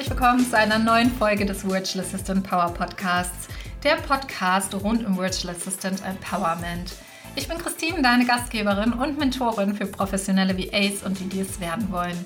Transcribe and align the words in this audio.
herzlich 0.00 0.18
willkommen 0.18 0.48
zu 0.48 0.56
einer 0.56 0.78
neuen 0.78 1.10
Folge 1.10 1.44
des 1.44 1.62
Virtual 1.62 2.02
Assistant 2.02 2.42
Power 2.48 2.72
Podcasts, 2.72 3.48
der 3.84 3.96
Podcast 3.96 4.74
rund 4.74 5.04
um 5.04 5.18
Virtual 5.18 5.54
Assistant 5.54 6.02
Empowerment. 6.06 6.94
Ich 7.36 7.46
bin 7.46 7.58
Christine, 7.58 8.00
deine 8.00 8.24
Gastgeberin 8.24 8.94
und 8.94 9.18
Mentorin 9.18 9.74
für 9.74 9.84
professionelle 9.84 10.56
VAs 10.56 11.02
und 11.04 11.20
die, 11.20 11.28
die 11.28 11.40
es 11.40 11.60
werden 11.60 11.92
wollen. 11.92 12.16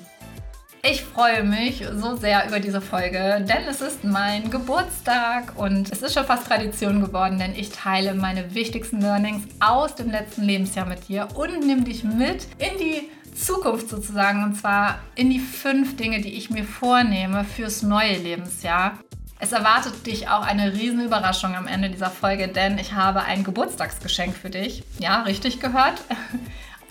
Ich 0.89 1.03
freue 1.03 1.43
mich 1.43 1.83
so 1.95 2.15
sehr 2.15 2.47
über 2.47 2.61
diese 2.61 2.79
Folge, 2.79 3.45
denn 3.45 3.67
es 3.69 3.81
ist 3.81 4.05
mein 4.05 4.49
Geburtstag 4.49 5.51
und 5.57 5.91
es 5.91 6.01
ist 6.01 6.13
schon 6.13 6.25
fast 6.25 6.47
Tradition 6.47 7.01
geworden, 7.01 7.39
denn 7.39 7.55
ich 7.55 7.71
teile 7.71 8.13
meine 8.13 8.55
wichtigsten 8.55 9.01
Learnings 9.01 9.43
aus 9.59 9.95
dem 9.95 10.11
letzten 10.11 10.43
Lebensjahr 10.43 10.85
mit 10.85 11.09
dir 11.09 11.27
und 11.35 11.65
nehme 11.65 11.81
dich 11.81 12.05
mit 12.05 12.47
in 12.57 12.77
die 12.79 13.09
Zukunft 13.35 13.89
sozusagen 13.89 14.43
und 14.43 14.55
zwar 14.55 14.99
in 15.15 15.29
die 15.29 15.39
fünf 15.39 15.97
Dinge, 15.97 16.21
die 16.21 16.33
ich 16.33 16.49
mir 16.49 16.63
vornehme 16.63 17.43
fürs 17.43 17.83
neue 17.83 18.17
Lebensjahr. 18.17 18.99
Es 19.39 19.51
erwartet 19.51 20.07
dich 20.07 20.29
auch 20.29 20.41
eine 20.41 20.73
riesen 20.73 21.01
Überraschung 21.01 21.55
am 21.55 21.67
Ende 21.67 21.89
dieser 21.89 22.09
Folge, 22.09 22.47
denn 22.47 22.77
ich 22.77 22.93
habe 22.93 23.23
ein 23.23 23.43
Geburtstagsgeschenk 23.43 24.35
für 24.35 24.49
dich. 24.49 24.83
Ja, 24.99 25.23
richtig 25.23 25.59
gehört 25.59 26.01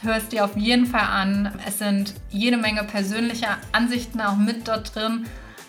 hörst 0.05 0.33
dir 0.33 0.45
auf 0.45 0.57
jeden 0.57 0.87
Fall 0.87 1.07
an. 1.07 1.59
Es 1.67 1.79
sind 1.79 2.15
jede 2.30 2.56
Menge 2.56 2.84
persönliche 2.84 3.48
Ansichten 3.73 4.20
auch 4.20 4.37
mit 4.37 4.69
dort 4.69 4.95
drin. 4.95 5.27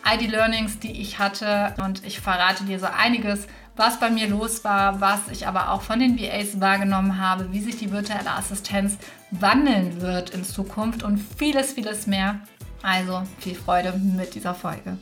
All 0.07 0.19
die 0.19 0.27
Learnings, 0.27 0.77
die 0.77 0.91
ich 1.01 1.17
hatte 1.17 1.73
und 1.83 2.05
ich 2.05 2.19
verrate 2.19 2.63
dir 2.63 2.79
so 2.79 2.85
einiges, 2.85 3.47
was 3.75 3.99
bei 3.99 4.11
mir 4.11 4.27
los 4.27 4.63
war, 4.63 5.01
was 5.01 5.21
ich 5.31 5.47
aber 5.47 5.71
auch 5.71 5.81
von 5.81 5.99
den 5.99 6.19
VAs 6.19 6.61
wahrgenommen 6.61 7.19
habe, 7.19 7.51
wie 7.51 7.59
sich 7.59 7.77
die 7.77 7.91
virtuelle 7.91 8.29
Assistenz 8.29 8.99
wandeln 9.31 10.01
wird 10.01 10.29
in 10.29 10.43
Zukunft 10.43 11.01
und 11.01 11.17
vieles, 11.17 11.73
vieles 11.73 12.05
mehr. 12.05 12.39
Also 12.83 13.23
viel 13.39 13.55
Freude 13.55 13.93
mit 13.93 14.35
dieser 14.35 14.53
Folge. 14.53 14.99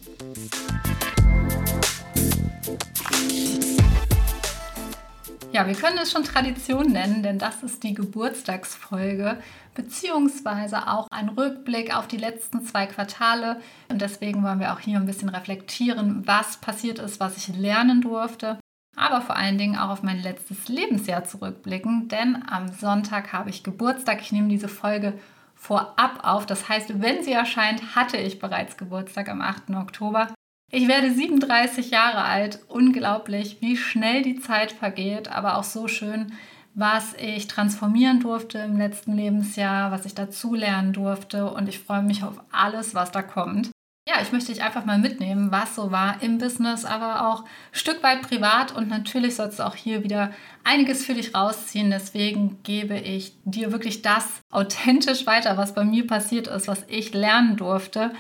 Ja, 5.54 5.68
wir 5.68 5.76
können 5.76 6.00
es 6.00 6.12
schon 6.12 6.24
Tradition 6.24 6.92
nennen, 6.92 7.22
denn 7.22 7.38
das 7.38 7.62
ist 7.62 7.84
die 7.84 7.94
Geburtstagsfolge, 7.94 9.38
beziehungsweise 9.76 10.88
auch 10.88 11.08
ein 11.12 11.30
Rückblick 11.30 11.96
auf 11.96 12.08
die 12.08 12.18
letzten 12.18 12.66
zwei 12.66 12.88
Quartale. 12.88 13.62
Und 13.88 14.02
deswegen 14.02 14.42
wollen 14.42 14.60
wir 14.60 14.74
auch 14.74 14.80
hier 14.80 14.98
ein 14.98 15.06
bisschen 15.06 15.30
reflektieren, 15.30 16.26
was 16.26 16.58
passiert 16.58 16.98
ist, 16.98 17.20
was 17.20 17.38
ich 17.38 17.56
lernen 17.56 18.02
durfte. 18.02 18.58
Aber 18.96 19.22
vor 19.22 19.36
allen 19.36 19.60
Dingen 19.60 19.78
auch 19.78 19.90
auf 19.90 20.02
mein 20.02 20.24
letztes 20.24 20.70
Lebensjahr 20.70 21.24
zurückblicken, 21.24 22.08
denn 22.08 22.44
am 22.50 22.74
Sonntag 22.74 23.32
habe 23.32 23.52
ich 23.52 23.62
Geburtstag. 23.62 24.22
Ich 24.22 24.32
nehme 24.32 24.48
diese 24.48 24.68
Folge 24.68 25.14
vorab 25.54 26.22
auf. 26.24 26.48
Das 26.48 26.68
heißt, 26.68 27.00
wenn 27.00 27.24
sie 27.24 27.32
erscheint, 27.32 27.96
hatte 27.96 28.18
ich 28.18 28.40
bereits 28.40 28.76
Geburtstag 28.76 29.30
am 29.30 29.42
8. 29.42 29.70
Oktober. 29.76 30.34
Ich 30.76 30.88
werde 30.88 31.14
37 31.14 31.92
Jahre 31.92 32.24
alt. 32.24 32.58
Unglaublich, 32.68 33.58
wie 33.60 33.78
schnell 33.78 34.24
die 34.24 34.40
Zeit 34.40 34.72
vergeht, 34.72 35.28
aber 35.28 35.60
auch 35.60 35.64
so 35.64 35.88
schön, 35.88 36.34
was 36.74 37.14
ich 37.14 37.48
transformieren 37.48 38.20
durfte 38.20 38.58
im 38.58 38.80
letzten 38.80 39.16
Lebensjahr, 39.16 39.92
was 39.92 40.08
ich 40.08 40.16
dazulernen 40.16 40.92
durfte 40.92 41.52
und 41.52 41.70
ich 41.70 41.78
freue 41.78 42.02
mich 42.02 42.24
auf 42.24 42.42
alles, 42.52 42.96
was 42.96 43.12
da 43.12 43.22
kommt. 43.22 43.70
Ja, 44.10 44.16
ich 44.24 44.32
möchte 44.32 44.52
dich 44.52 44.64
einfach 44.64 44.84
mal 44.84 44.98
mitnehmen, 44.98 45.52
was 45.52 45.76
so 45.76 45.92
war 45.92 46.24
im 46.24 46.40
Business, 46.40 46.86
aber 46.86 47.28
auch 47.28 47.44
ein 47.44 47.48
Stück 47.72 48.02
weit 48.02 48.24
privat 48.24 48.76
und 48.76 48.90
natürlich 48.90 49.36
sollst 49.36 49.60
du 49.60 49.68
auch 49.68 49.76
hier 49.76 50.04
wieder 50.04 50.32
einiges 50.64 51.06
für 51.06 51.14
dich 51.14 51.36
rausziehen. 51.36 51.92
Deswegen 51.92 52.64
gebe 52.64 52.98
ich 52.98 53.36
dir 53.46 53.72
wirklich 53.72 54.02
das 54.02 54.42
authentisch 54.50 55.28
weiter, 55.28 55.56
was 55.56 55.76
bei 55.76 55.86
mir 55.86 56.08
passiert 56.08 56.48
ist, 56.48 56.68
was 56.68 56.84
ich 56.88 57.14
lernen 57.14 57.58
durfte 57.58 58.12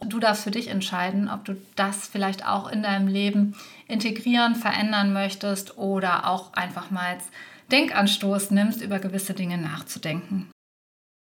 Du 0.00 0.18
darfst 0.18 0.44
für 0.44 0.50
dich 0.50 0.68
entscheiden, 0.68 1.28
ob 1.28 1.44
du 1.44 1.56
das 1.76 2.06
vielleicht 2.06 2.46
auch 2.46 2.70
in 2.70 2.82
deinem 2.82 3.08
Leben 3.08 3.54
integrieren, 3.88 4.54
verändern 4.54 5.12
möchtest 5.12 5.78
oder 5.78 6.28
auch 6.28 6.52
einfach 6.54 6.90
mal 6.90 7.14
als 7.14 7.24
Denkanstoß 7.70 8.50
nimmst, 8.50 8.82
über 8.82 8.98
gewisse 8.98 9.34
Dinge 9.34 9.58
nachzudenken. 9.58 10.50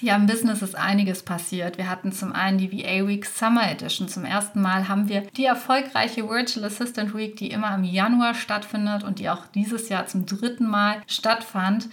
Ja, 0.03 0.15
im 0.15 0.26
Business 0.26 0.60
ist 0.60 0.76
einiges 0.76 1.22
passiert. 1.22 1.78
Wir 1.78 1.88
hatten 1.88 2.12
zum 2.12 2.34
einen 2.34 2.59
die 2.59 2.71
VA 2.71 3.09
Week 3.09 3.25
Summer 3.25 3.71
Edition. 3.71 4.09
Zum 4.09 4.26
ersten 4.26 4.60
Mal 4.60 4.88
haben 4.88 5.09
wir 5.09 5.22
die 5.22 5.47
erfolgreiche 5.47 6.28
Virtual 6.28 6.66
Assistant 6.66 7.15
Week, 7.15 7.34
die 7.37 7.50
immer 7.50 7.75
im 7.75 7.82
Januar 7.82 8.34
stattfindet 8.34 9.05
und 9.05 9.21
die 9.21 9.31
auch 9.31 9.47
dieses 9.55 9.88
Jahr 9.88 10.06
zum 10.06 10.26
dritten 10.26 10.66
Mal 10.66 11.00
stattfand, 11.06 11.88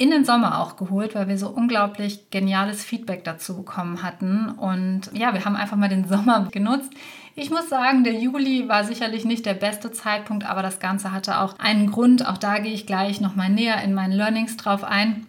in 0.00 0.12
den 0.12 0.24
Sommer 0.24 0.60
auch 0.60 0.76
geholt, 0.76 1.16
weil 1.16 1.26
wir 1.26 1.38
so 1.38 1.48
unglaublich 1.48 2.30
geniales 2.30 2.84
Feedback 2.84 3.24
dazu 3.24 3.56
bekommen 3.56 4.04
hatten. 4.04 4.48
Und 4.48 5.10
ja, 5.12 5.34
wir 5.34 5.44
haben 5.44 5.56
einfach 5.56 5.76
mal 5.76 5.88
den 5.88 6.04
Sommer 6.08 6.48
genutzt. 6.52 6.92
Ich 7.34 7.50
muss 7.50 7.68
sagen, 7.68 8.04
der 8.04 8.14
Juli 8.14 8.68
war 8.68 8.84
sicherlich 8.84 9.24
nicht 9.24 9.44
der 9.44 9.54
beste 9.54 9.90
Zeitpunkt, 9.90 10.48
aber 10.48 10.62
das 10.62 10.78
Ganze 10.78 11.12
hatte 11.12 11.40
auch 11.40 11.58
einen 11.58 11.90
Grund. 11.90 12.26
Auch 12.26 12.38
da 12.38 12.58
gehe 12.58 12.72
ich 12.72 12.86
gleich 12.86 13.20
nochmal 13.20 13.50
näher 13.50 13.82
in 13.82 13.92
meinen 13.92 14.12
Learnings 14.12 14.56
drauf 14.56 14.84
ein. 14.84 15.26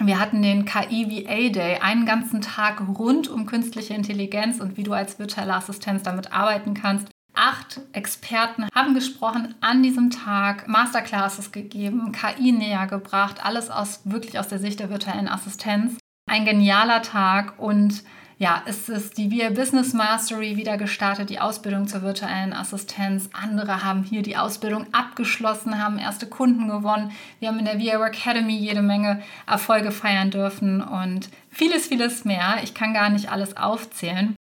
Wir 0.00 0.18
hatten 0.18 0.42
den 0.42 0.64
KI-VA 0.64 1.50
Day, 1.50 1.78
einen 1.80 2.04
ganzen 2.04 2.40
Tag 2.40 2.82
rund 2.98 3.28
um 3.28 3.46
künstliche 3.46 3.94
Intelligenz 3.94 4.60
und 4.60 4.76
wie 4.76 4.82
du 4.82 4.92
als 4.92 5.18
virtuelle 5.18 5.54
Assistenz 5.54 6.02
damit 6.02 6.32
arbeiten 6.32 6.74
kannst. 6.74 7.08
Acht 7.34 7.80
Experten 7.92 8.68
haben 8.72 8.94
gesprochen 8.94 9.56
an 9.60 9.82
diesem 9.82 10.10
Tag, 10.10 10.68
Masterclasses 10.68 11.50
gegeben, 11.50 12.12
KI 12.12 12.52
näher 12.52 12.86
gebracht, 12.86 13.44
alles 13.44 13.70
aus 13.70 14.02
wirklich 14.04 14.38
aus 14.38 14.46
der 14.46 14.60
Sicht 14.60 14.78
der 14.78 14.88
virtuellen 14.88 15.28
Assistenz. 15.28 15.98
Ein 16.30 16.44
genialer 16.44 17.02
Tag 17.02 17.58
und 17.58 18.04
ja, 18.38 18.62
es 18.66 18.88
ist 18.88 19.18
die 19.18 19.30
VIA 19.30 19.50
Business 19.50 19.92
Mastery 19.94 20.56
wieder 20.56 20.76
gestartet, 20.76 21.30
die 21.30 21.40
Ausbildung 21.40 21.86
zur 21.86 22.02
virtuellen 22.02 22.52
Assistenz. 22.52 23.30
Andere 23.32 23.84
haben 23.84 24.02
hier 24.02 24.22
die 24.22 24.36
Ausbildung 24.36 24.86
abgeschlossen, 24.92 25.82
haben 25.82 25.98
erste 25.98 26.26
Kunden 26.26 26.68
gewonnen. 26.68 27.12
Wir 27.38 27.48
haben 27.48 27.58
in 27.58 27.64
der 27.64 27.78
VIA 27.78 28.04
Academy 28.04 28.56
jede 28.56 28.82
Menge 28.82 29.22
Erfolge 29.46 29.92
feiern 29.92 30.30
dürfen 30.30 30.82
und 30.82 31.28
vieles, 31.50 31.86
vieles 31.86 32.24
mehr. 32.24 32.58
Ich 32.62 32.74
kann 32.74 32.94
gar 32.94 33.08
nicht 33.08 33.30
alles 33.30 33.56
aufzählen. 33.56 34.34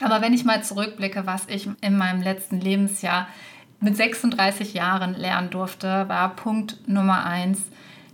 Aber 0.00 0.22
wenn 0.22 0.32
ich 0.32 0.44
mal 0.44 0.62
zurückblicke, 0.62 1.26
was 1.26 1.46
ich 1.48 1.68
in 1.80 1.96
meinem 1.96 2.22
letzten 2.22 2.60
Lebensjahr 2.60 3.28
mit 3.80 3.96
36 3.96 4.74
Jahren 4.74 5.14
lernen 5.14 5.50
durfte, 5.50 6.08
war 6.08 6.34
Punkt 6.36 6.88
Nummer 6.88 7.24
eins, 7.24 7.66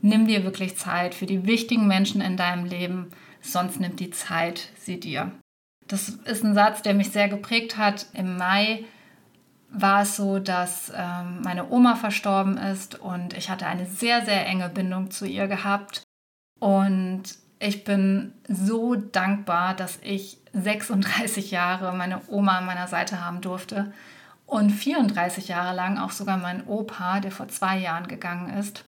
nimm 0.03 0.27
dir 0.27 0.45
wirklich 0.45 0.77
Zeit 0.77 1.15
für 1.15 1.27
die 1.27 1.47
wichtigen 1.47 1.87
Menschen 1.87 2.21
in 2.21 2.37
deinem 2.37 2.65
Leben, 2.65 3.11
sonst 3.41 3.81
nimmt 3.81 4.01
die 4.01 4.11
Zeit 4.11 4.69
sie 4.79 5.01
dir. 5.01 5.33
Das 5.87 6.09
ist 6.09 6.45
ein 6.45 6.55
Satz, 6.55 6.83
der 6.83 6.95
mich 6.95 7.11
sehr 7.11 7.29
geprägt 7.29 7.77
hat. 7.77 8.07
Im 8.13 8.37
Mai 8.37 8.85
war 9.69 10.03
es 10.03 10.17
so, 10.17 10.39
dass 10.39 10.93
ähm, 10.97 11.43
meine 11.43 11.71
Oma 11.71 11.97
verstorben 11.97 12.57
ist 12.57 12.99
und 12.99 13.37
ich 13.37 13.51
hatte 13.51 13.67
eine 13.67 13.87
sehr, 13.87 14.25
sehr 14.25 14.47
enge 14.47 14.69
Bindung 14.69 15.11
zu 15.11 15.27
ihr 15.27 15.47
gehabt. 15.49 16.03
Und 16.59 17.25
ich 17.67 17.85
bin 17.85 18.33
so 18.49 18.95
dankbar, 18.95 19.75
dass 19.75 19.99
ich 20.03 20.39
36 20.53 21.51
Jahre 21.51 21.95
meine 21.95 22.21
Oma 22.29 22.59
an 22.59 22.67
meiner 22.67 22.87
Seite 22.87 23.25
haben 23.25 23.41
durfte 23.41 23.93
und 24.47 24.71
34 24.71 25.49
Jahre 25.49 25.75
lang 25.75 25.99
auch 25.99 26.13
sogar 26.13 26.37
mein 26.39 26.67
Opa, 26.67 27.21
der 27.21 27.33
vor 27.33 27.49
zwei 27.49 27.79
Jahren 27.79 28.07
gegangen 28.07 28.57
ist. 28.57 28.85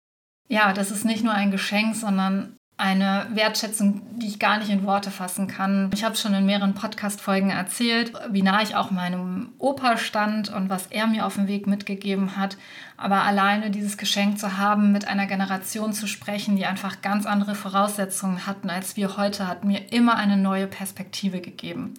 Ja, 0.49 0.73
das 0.73 0.91
ist 0.91 1.05
nicht 1.05 1.25
nur 1.25 1.33
ein 1.33 1.51
Geschenk, 1.51 1.97
sondern 1.97 2.57
eine 2.79 3.27
Wertschätzung, 3.31 4.03
die 4.19 4.27
ich 4.27 4.39
gar 4.39 4.59
nicht 4.59 4.69
in 4.69 4.85
Worte 4.85 5.11
fassen 5.11 5.47
kann. 5.47 5.91
Ich 5.95 6.05
habe 6.05 6.17
schon 6.17 6.35
in 6.35 6.45
mehreren 6.45 6.75
Podcast-Folgen 6.75 7.49
erzählt, 7.49 8.13
wie 8.31 8.43
nah 8.43 8.63
ich 8.63 8.77
auch 8.77 8.91
meinem 8.91 9.55
Opa 9.59 9.97
stand 9.97 10.53
und 10.53 10.69
was 10.69 10.87
er 10.89 11.07
mir 11.07 11.25
auf 11.25 11.37
dem 11.37 11.49
Weg 11.49 11.67
mitgegeben 11.67 12.37
hat. 12.37 12.59
Aber 12.99 13.23
alleine 13.23 13.71
dieses 13.71 13.97
Geschenk 13.97 14.39
zu 14.39 14.59
haben, 14.59 14.93
mit 14.93 15.09
einer 15.09 15.27
Generation 15.27 15.95
zu 15.95 16.07
sprechen, 16.07 16.57
die 16.57 16.67
einfach 16.67 17.01
ganz 17.01 17.25
andere 17.25 17.55
Voraussetzungen 17.55 18.47
hatten, 18.47 18.69
als 18.69 18.97
wir 18.97 19.17
heute, 19.17 19.49
hat 19.49 19.65
mir 19.65 19.93
immer 19.93 20.17
eine 20.17 20.37
neue 20.37 20.67
Perspektive 20.67 21.41
gegeben. 21.41 21.95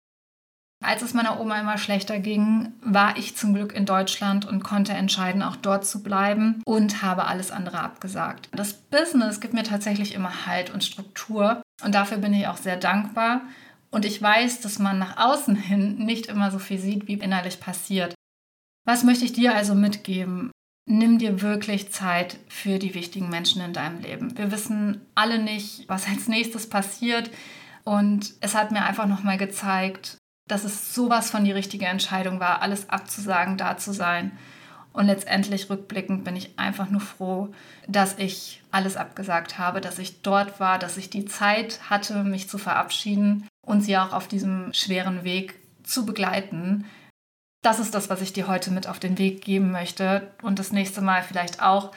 Als 0.84 1.02
es 1.02 1.14
meiner 1.14 1.40
Oma 1.40 1.60
immer 1.60 1.78
schlechter 1.78 2.20
ging, 2.20 2.74
war 2.82 3.18
ich 3.18 3.36
zum 3.36 3.54
Glück 3.54 3.74
in 3.74 3.86
Deutschland 3.86 4.46
und 4.46 4.64
konnte 4.64 4.94
entscheiden, 4.94 5.42
auch 5.42 5.56
dort 5.56 5.86
zu 5.86 6.04
bleiben 6.04 6.62
und 6.66 7.02
habe 7.02 7.26
alles 7.26 7.52
andere 7.52 7.80
abgesagt. 7.80 8.50
Das 8.52 8.74
Business 8.74 9.40
gibt 9.40 9.54
mir 9.54 9.64
tatsächlich 9.64 10.14
immer 10.14 10.46
Halt 10.46 10.72
und 10.72 10.84
Struktur 10.84 11.62
und 11.84 11.96
dafür 11.96 12.18
bin 12.18 12.34
ich 12.34 12.48
auch 12.48 12.58
sehr 12.58 12.78
dankbar. 12.78 13.42
Und 13.90 14.06
ich 14.06 14.22
weiß, 14.22 14.62
dass 14.62 14.80
man 14.80 15.00
nach 15.00 15.18
außen 15.18 15.56
hin 15.56 15.98
nicht 15.98 16.28
immer 16.28 16.52
so 16.52 16.60
viel 16.60 16.78
sieht, 16.78 17.08
wie 17.08 17.14
innerlich 17.14 17.60
passiert. 17.60 18.14
Was 18.86 19.04
möchte 19.04 19.26
ich 19.26 19.34
dir 19.34 19.56
also 19.56 19.76
mitgeben? 19.76 20.52
Nimm 20.90 21.18
dir 21.18 21.42
wirklich 21.42 21.92
Zeit 21.92 22.38
für 22.48 22.80
die 22.80 22.94
wichtigen 22.94 23.30
Menschen 23.30 23.62
in 23.62 23.74
deinem 23.74 24.00
Leben. 24.00 24.38
Wir 24.38 24.52
wissen 24.52 25.02
alle 25.16 25.40
nicht, 25.40 25.90
was 25.90 26.08
als 26.08 26.28
nächstes 26.28 26.70
passiert. 26.70 27.30
Und 27.84 28.34
es 28.42 28.56
hat 28.56 28.72
mir 28.72 28.84
einfach 28.84 29.08
nochmal 29.08 29.38
gezeigt, 29.38 30.18
dass 30.48 30.64
es 30.64 30.94
sowas 30.94 31.30
von 31.30 31.44
die 31.44 31.52
richtige 31.52 31.86
Entscheidung 31.86 32.40
war, 32.40 32.62
alles 32.62 32.90
abzusagen, 32.90 33.58
da 33.58 33.78
zu 33.78 33.94
sein. 33.94 34.32
Und 34.94 35.06
letztendlich 35.06 35.70
rückblickend 35.70 36.24
bin 36.24 36.36
ich 36.36 36.58
einfach 36.58 36.90
nur 36.90 37.02
froh, 37.02 37.50
dass 37.88 38.18
ich 38.18 38.64
alles 38.72 38.98
abgesagt 38.98 39.60
habe, 39.60 39.80
dass 39.80 40.00
ich 40.00 40.24
dort 40.24 40.60
war, 40.60 40.80
dass 40.80 40.98
ich 40.98 41.12
die 41.12 41.26
Zeit 41.26 41.80
hatte, 41.90 42.24
mich 42.24 42.50
zu 42.50 42.58
verabschieden 42.58 43.48
und 43.62 43.82
sie 43.82 43.98
auch 43.98 44.12
auf 44.14 44.28
diesem 44.28 44.74
schweren 44.74 45.24
Weg 45.24 45.60
zu 45.84 46.06
begleiten. 46.06 46.86
das 47.62 47.80
ist 47.80 47.94
das, 47.94 48.10
was 48.10 48.22
ich 48.22 48.34
dir 48.34 48.48
heute 48.48 48.72
mit 48.72 48.88
auf 48.88 48.98
den 48.98 49.18
Weg 49.18 49.44
geben 49.44 49.72
möchte 49.72 50.32
und 50.42 50.58
das 50.58 50.72
nächste 50.72 51.02
Mal 51.02 51.22
vielleicht 51.22 51.62
auch. 51.62 51.92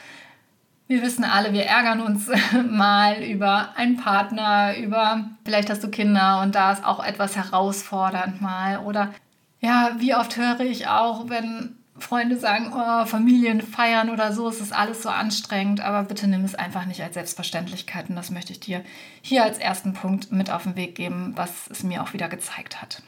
Wir 0.91 1.01
wissen 1.03 1.23
alle, 1.23 1.53
wir 1.53 1.63
ärgern 1.63 2.01
uns 2.01 2.29
mal 2.69 3.23
über 3.23 3.77
einen 3.77 3.95
Partner, 3.95 4.75
über 4.75 5.23
vielleicht 5.45 5.69
hast 5.69 5.81
du 5.85 5.89
Kinder 5.89 6.41
und 6.41 6.53
da 6.53 6.73
ist 6.73 6.83
auch 6.83 7.01
etwas 7.01 7.37
herausfordernd 7.37 8.41
mal. 8.41 8.79
Oder 8.79 9.13
ja, 9.61 9.91
wie 9.99 10.13
oft 10.15 10.35
höre 10.35 10.59
ich 10.59 10.87
auch, 10.89 11.29
wenn 11.29 11.77
Freunde 11.97 12.35
sagen, 12.35 12.73
oh, 12.75 13.05
Familien 13.05 13.61
feiern 13.61 14.09
oder 14.09 14.33
so, 14.33 14.49
es 14.49 14.59
ist 14.59 14.73
alles 14.73 15.01
so 15.01 15.07
anstrengend, 15.07 15.79
aber 15.79 16.03
bitte 16.03 16.27
nimm 16.27 16.43
es 16.43 16.55
einfach 16.55 16.85
nicht 16.85 17.01
als 17.01 17.13
Selbstverständlichkeit 17.13 18.09
und 18.09 18.17
das 18.17 18.29
möchte 18.29 18.51
ich 18.51 18.59
dir 18.59 18.83
hier 19.21 19.45
als 19.45 19.59
ersten 19.59 19.93
Punkt 19.93 20.33
mit 20.33 20.51
auf 20.51 20.63
den 20.63 20.75
Weg 20.75 20.95
geben, 20.95 21.31
was 21.37 21.69
es 21.69 21.83
mir 21.83 22.03
auch 22.03 22.11
wieder 22.11 22.27
gezeigt 22.27 22.81
hat. 22.81 23.01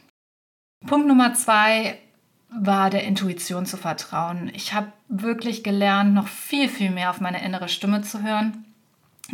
Punkt 0.88 1.06
Nummer 1.06 1.34
zwei, 1.34 2.00
war 2.60 2.90
der 2.90 3.04
Intuition 3.04 3.66
zu 3.66 3.78
vertrauen. 3.78 4.52
Ich 4.54 4.74
habe 4.74 4.92
wirklich 5.08 5.64
gelernt, 5.64 6.14
noch 6.14 6.28
viel, 6.28 6.70
viel 6.70 6.92
mehr 6.92 7.10
auf 7.10 7.22
meine 7.22 7.44
innere 7.44 7.70
Stimme 7.70 8.02
zu 8.02 8.22
hören. 8.24 8.66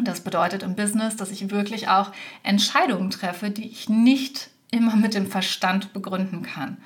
Das 0.03 0.21
bedeutet 0.21 0.63
im 0.63 0.75
Business, 0.75 1.15
dass 1.15 1.31
ich 1.31 1.49
wirklich 1.49 1.87
auch 1.89 2.11
Entscheidungen 2.43 3.09
treffe, 3.09 3.49
die 3.49 3.67
ich 3.67 3.89
nicht 3.89 4.49
immer 4.71 4.95
mit 4.95 5.13
dem 5.13 5.27
Verstand 5.27 5.93
begründen 5.93 6.43
kann. 6.43 6.77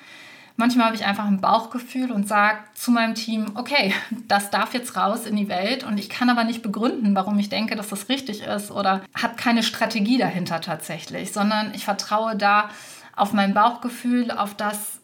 Manchmal 0.56 0.85
habe 0.85 0.95
ich 0.95 1.06
einfach 1.06 1.25
ein 1.25 1.41
Bauchgefühl 1.41 2.12
und 2.12 2.27
sage 2.27 2.59
zu 2.75 2.91
meinem 2.91 3.15
Team, 3.15 3.51
okay, 3.56 3.94
das 4.27 4.51
darf 4.51 4.75
jetzt 4.75 4.95
raus 4.95 5.25
in 5.25 5.36
die 5.36 5.50
Welt 5.50 5.83
und 5.83 5.97
ich 5.97 6.09
kann 6.09 6.29
aber 6.29 6.44
nicht 6.44 6.62
begründen, 6.62 7.15
warum 7.15 7.39
ich 7.39 7.50
denke, 7.50 7.75
dass 7.75 7.89
das 7.89 8.07
richtig 8.07 8.44
ist 8.44 8.69
oder 8.69 9.01
habe 9.19 9.36
keine 9.36 9.63
Strategie 9.63 10.19
dahinter 10.19 10.62
tatsächlich, 10.62 11.31
sondern 11.33 11.74
ich 11.74 11.86
vertraue 11.86 12.36
da 12.36 12.69
auf 13.15 13.33
mein 13.33 13.56
Bauchgefühl, 13.56 14.29
auf 14.29 14.53
das, 14.53 15.00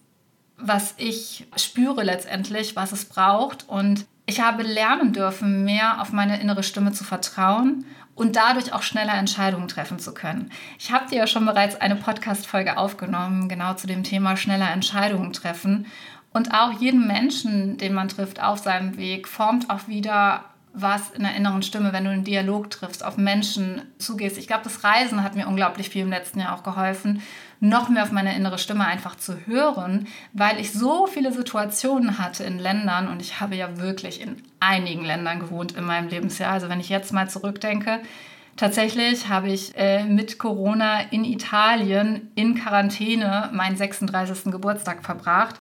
was 0.60 0.94
ich 0.98 1.48
spüre 1.56 2.04
letztendlich, 2.04 2.76
was 2.76 2.92
es 2.92 3.06
braucht. 3.06 3.68
Und 3.68 4.06
ich 4.26 4.42
habe 4.42 4.64
lernen 4.64 5.14
dürfen, 5.14 5.64
mehr 5.64 6.02
auf 6.02 6.12
meine 6.12 6.40
innere 6.40 6.64
Stimme 6.64 6.92
zu 6.92 7.04
vertrauen 7.04 7.86
und 8.16 8.36
dadurch 8.36 8.74
auch 8.74 8.82
schneller 8.82 9.14
Entscheidungen 9.14 9.70
treffen 9.70 9.98
zu 9.98 10.14
können. 10.14 10.52
Ich 10.78 10.92
habe 10.92 11.10
dir 11.10 11.20
ja 11.20 11.28
schon 11.28 11.46
bereits 11.46 11.80
eine 11.80 11.96
Podcast-Folge 11.96 12.78
aufgenommen, 12.78 13.48
genau 13.48 13.76
zu 13.76 13.88
dem 13.88 14.04
Thema 14.04 14.36
schneller 14.36 14.70
Entscheidungen 14.72 15.32
treffen. 15.32 15.88
Und 16.32 16.54
auch 16.54 16.74
jeden 16.74 17.08
Menschen, 17.08 17.78
den 17.78 17.94
man 17.94 18.10
trifft 18.10 18.42
auf 18.42 18.60
seinem 18.60 18.98
Weg, 18.98 19.28
formt 19.28 19.70
auch 19.70 19.88
wieder 19.88 20.44
was 20.74 21.10
in 21.12 21.24
der 21.24 21.36
inneren 21.36 21.64
Stimme, 21.64 21.94
wenn 21.94 22.04
du 22.04 22.10
einen 22.10 22.24
Dialog 22.24 22.70
triffst, 22.70 23.04
auf 23.04 23.18
Menschen 23.18 23.82
zugehst. 23.98 24.38
Ich 24.38 24.48
glaube, 24.48 24.64
das 24.64 24.84
Reisen 24.84 25.24
hat 25.24 25.36
mir 25.36 25.48
unglaublich 25.48 25.90
viel 25.90 26.04
im 26.04 26.10
letzten 26.10 26.40
Jahr 26.40 26.56
auch 26.56 26.64
geholfen, 26.64 27.22
noch 27.60 27.90
mehr 27.90 28.04
auf 28.04 28.12
meine 28.12 28.36
innere 28.36 28.58
Stimme 28.58 28.86
einfach 28.86 29.16
zu 29.16 29.46
hören, 29.46 30.08
weil 30.34 30.60
ich 30.60 30.72
so 30.72 31.08
viele 31.08 31.32
Situationen 31.32 32.20
hatte 32.20 32.44
in 32.44 32.60
Ländern 32.60 33.08
und 33.08 33.22
ich 33.22 33.40
habe 33.40 33.56
ja 33.56 33.78
wirklich 33.78 34.22
in 34.22 34.42
einigen 34.60 35.04
Ländern 35.04 35.40
gewohnt 35.40 35.74
in 35.74 35.84
meinem 35.84 36.08
Lebensjahr. 36.08 36.54
Also 36.54 36.70
wenn 36.70 36.80
ich 36.80 36.90
jetzt 36.90 37.14
mal 37.14 37.30
zurückdenke, 37.30 38.00
Tatsächlich 38.60 39.30
habe 39.30 39.48
ich 39.48 39.78
äh, 39.78 40.04
mit 40.04 40.38
Corona 40.38 41.00
in 41.12 41.24
Italien 41.24 42.30
in 42.36 42.56
Quarantäne 42.56 43.50
meinen 43.54 43.78
36. 43.78 44.52
Geburtstag 44.52 45.06
verbracht. 45.06 45.56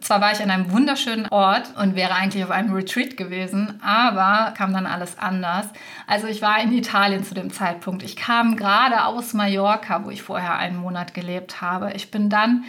Zwar 0.00 0.20
war 0.20 0.30
ich 0.30 0.40
an 0.40 0.50
einem 0.50 0.70
wunderschönen 0.70 1.26
Ort 1.28 1.76
und 1.76 1.96
wäre 1.96 2.14
eigentlich 2.14 2.44
auf 2.44 2.52
einem 2.52 2.72
Retreat 2.72 3.16
gewesen, 3.16 3.80
aber 3.82 4.52
kam 4.56 4.72
dann 4.72 4.86
alles 4.86 5.18
anders. 5.18 5.66
Also 6.06 6.28
ich 6.28 6.40
war 6.40 6.62
in 6.62 6.72
Italien 6.72 7.24
zu 7.24 7.34
dem 7.34 7.50
Zeitpunkt. 7.52 8.04
Ich 8.04 8.14
kam 8.14 8.56
gerade 8.56 9.04
aus 9.04 9.34
Mallorca, 9.34 10.04
wo 10.04 10.10
ich 10.10 10.22
vorher 10.22 10.56
einen 10.56 10.76
Monat 10.76 11.14
gelebt 11.14 11.60
habe. 11.60 11.92
Ich 11.94 12.12
bin 12.12 12.30
dann 12.30 12.64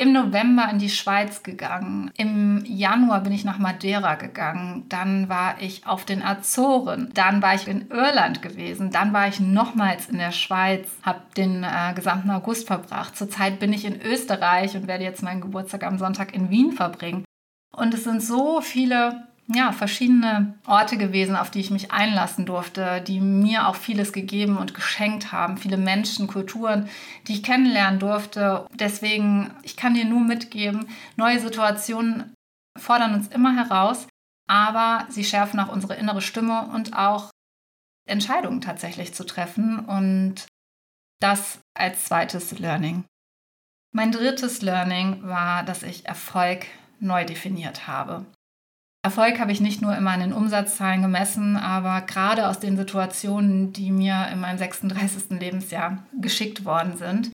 im 0.00 0.12
November 0.12 0.66
in 0.70 0.78
die 0.78 0.88
Schweiz 0.88 1.42
gegangen. 1.42 2.10
Im 2.16 2.64
Januar 2.64 3.20
bin 3.20 3.34
ich 3.34 3.44
nach 3.44 3.58
Madeira 3.58 4.14
gegangen. 4.14 4.86
Dann 4.88 5.28
war 5.28 5.60
ich 5.60 5.86
auf 5.86 6.06
den 6.06 6.22
Azoren. 6.22 7.10
Dann 7.12 7.42
war 7.42 7.54
ich 7.54 7.68
in 7.68 7.90
Irland 7.90 8.40
gewesen. 8.40 8.90
Dann 8.90 9.12
war 9.12 9.28
ich 9.28 9.40
nochmals 9.40 10.08
in 10.08 10.16
der 10.16 10.32
Schweiz, 10.32 10.88
habe 11.02 11.20
den 11.36 11.64
äh, 11.64 11.92
gesamten 11.94 12.30
August 12.30 12.66
verbracht. 12.66 13.14
Zurzeit 13.14 13.60
bin 13.60 13.74
ich 13.74 13.84
in 13.84 14.00
Österreich 14.00 14.74
und 14.74 14.86
werde 14.86 15.04
jetzt 15.04 15.22
meinen 15.22 15.42
Geburtstag 15.42 15.84
am 15.84 15.98
Sonntag 15.98 16.34
in 16.34 16.48
Wien 16.48 16.72
verbringen. 16.72 17.26
Und 17.70 17.92
es 17.92 18.04
sind 18.04 18.22
so 18.22 18.62
viele 18.62 19.28
ja, 19.52 19.72
verschiedene 19.72 20.54
Orte 20.66 20.96
gewesen, 20.96 21.34
auf 21.34 21.50
die 21.50 21.60
ich 21.60 21.70
mich 21.70 21.90
einlassen 21.90 22.46
durfte, 22.46 23.00
die 23.00 23.20
mir 23.20 23.66
auch 23.66 23.74
vieles 23.74 24.12
gegeben 24.12 24.56
und 24.56 24.74
geschenkt 24.74 25.32
haben. 25.32 25.56
Viele 25.56 25.76
Menschen, 25.76 26.28
Kulturen, 26.28 26.88
die 27.26 27.34
ich 27.34 27.42
kennenlernen 27.42 27.98
durfte. 27.98 28.66
Deswegen, 28.72 29.50
ich 29.62 29.76
kann 29.76 29.94
dir 29.94 30.04
nur 30.04 30.20
mitgeben, 30.20 30.86
neue 31.16 31.40
Situationen 31.40 32.34
fordern 32.78 33.14
uns 33.14 33.28
immer 33.28 33.54
heraus, 33.56 34.06
aber 34.48 35.06
sie 35.10 35.24
schärfen 35.24 35.58
auch 35.58 35.72
unsere 35.72 35.96
innere 35.96 36.22
Stimme 36.22 36.68
und 36.72 36.96
auch 36.96 37.30
Entscheidungen 38.08 38.60
tatsächlich 38.60 39.14
zu 39.14 39.24
treffen. 39.24 39.80
Und 39.80 40.46
das 41.20 41.60
als 41.74 42.04
zweites 42.06 42.58
Learning. 42.58 43.04
Mein 43.92 44.12
drittes 44.12 44.62
Learning 44.62 45.22
war, 45.24 45.64
dass 45.64 45.82
ich 45.82 46.06
Erfolg 46.06 46.66
neu 47.00 47.24
definiert 47.24 47.88
habe. 47.88 48.24
Erfolg 49.02 49.38
habe 49.38 49.52
ich 49.52 49.60
nicht 49.60 49.80
nur 49.80 49.96
immer 49.96 50.10
an 50.10 50.20
den 50.20 50.32
Umsatzzahlen 50.34 51.00
gemessen, 51.00 51.56
aber 51.56 52.02
gerade 52.02 52.48
aus 52.48 52.60
den 52.60 52.76
Situationen, 52.76 53.72
die 53.72 53.90
mir 53.90 54.28
in 54.30 54.40
meinem 54.40 54.58
36. 54.58 55.40
Lebensjahr 55.40 56.04
geschickt 56.20 56.66
worden 56.66 56.96
sind, 56.98 57.30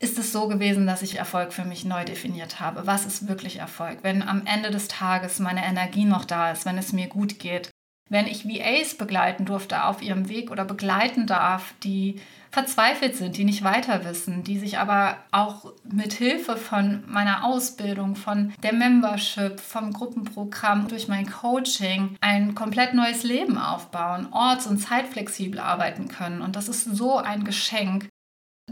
ist 0.00 0.18
es 0.18 0.32
so 0.32 0.48
gewesen, 0.48 0.86
dass 0.86 1.02
ich 1.02 1.16
Erfolg 1.16 1.52
für 1.52 1.64
mich 1.64 1.84
neu 1.84 2.04
definiert 2.04 2.60
habe. 2.60 2.86
Was 2.86 3.06
ist 3.06 3.28
wirklich 3.28 3.58
Erfolg? 3.58 3.98
Wenn 4.02 4.22
am 4.22 4.46
Ende 4.46 4.70
des 4.70 4.88
Tages 4.88 5.38
meine 5.38 5.64
Energie 5.64 6.04
noch 6.04 6.24
da 6.24 6.50
ist, 6.50 6.66
wenn 6.66 6.76
es 6.76 6.92
mir 6.92 7.06
gut 7.06 7.38
geht, 7.38 7.70
wenn 8.08 8.26
ich 8.26 8.46
VAs 8.46 8.96
begleiten 8.96 9.46
durfte 9.46 9.84
auf 9.84 10.02
ihrem 10.02 10.28
Weg 10.28 10.50
oder 10.50 10.64
begleiten 10.64 11.26
darf, 11.26 11.74
die 11.82 12.20
verzweifelt 12.56 13.14
sind, 13.16 13.36
die 13.36 13.44
nicht 13.44 13.64
weiter 13.64 14.06
wissen, 14.06 14.42
die 14.42 14.58
sich 14.58 14.78
aber 14.78 15.18
auch 15.30 15.74
mit 15.84 16.14
Hilfe 16.14 16.56
von 16.56 17.04
meiner 17.06 17.44
Ausbildung, 17.44 18.16
von 18.16 18.54
der 18.62 18.72
Membership, 18.72 19.60
vom 19.60 19.92
Gruppenprogramm, 19.92 20.88
durch 20.88 21.06
mein 21.06 21.30
Coaching 21.30 22.16
ein 22.22 22.54
komplett 22.54 22.94
neues 22.94 23.24
Leben 23.24 23.58
aufbauen, 23.58 24.32
orts- 24.32 24.66
und 24.66 24.78
zeitflexibel 24.78 25.60
arbeiten 25.60 26.08
können. 26.08 26.40
Und 26.40 26.56
das 26.56 26.70
ist 26.70 26.84
so 26.84 27.18
ein 27.18 27.44
Geschenk. 27.44 28.08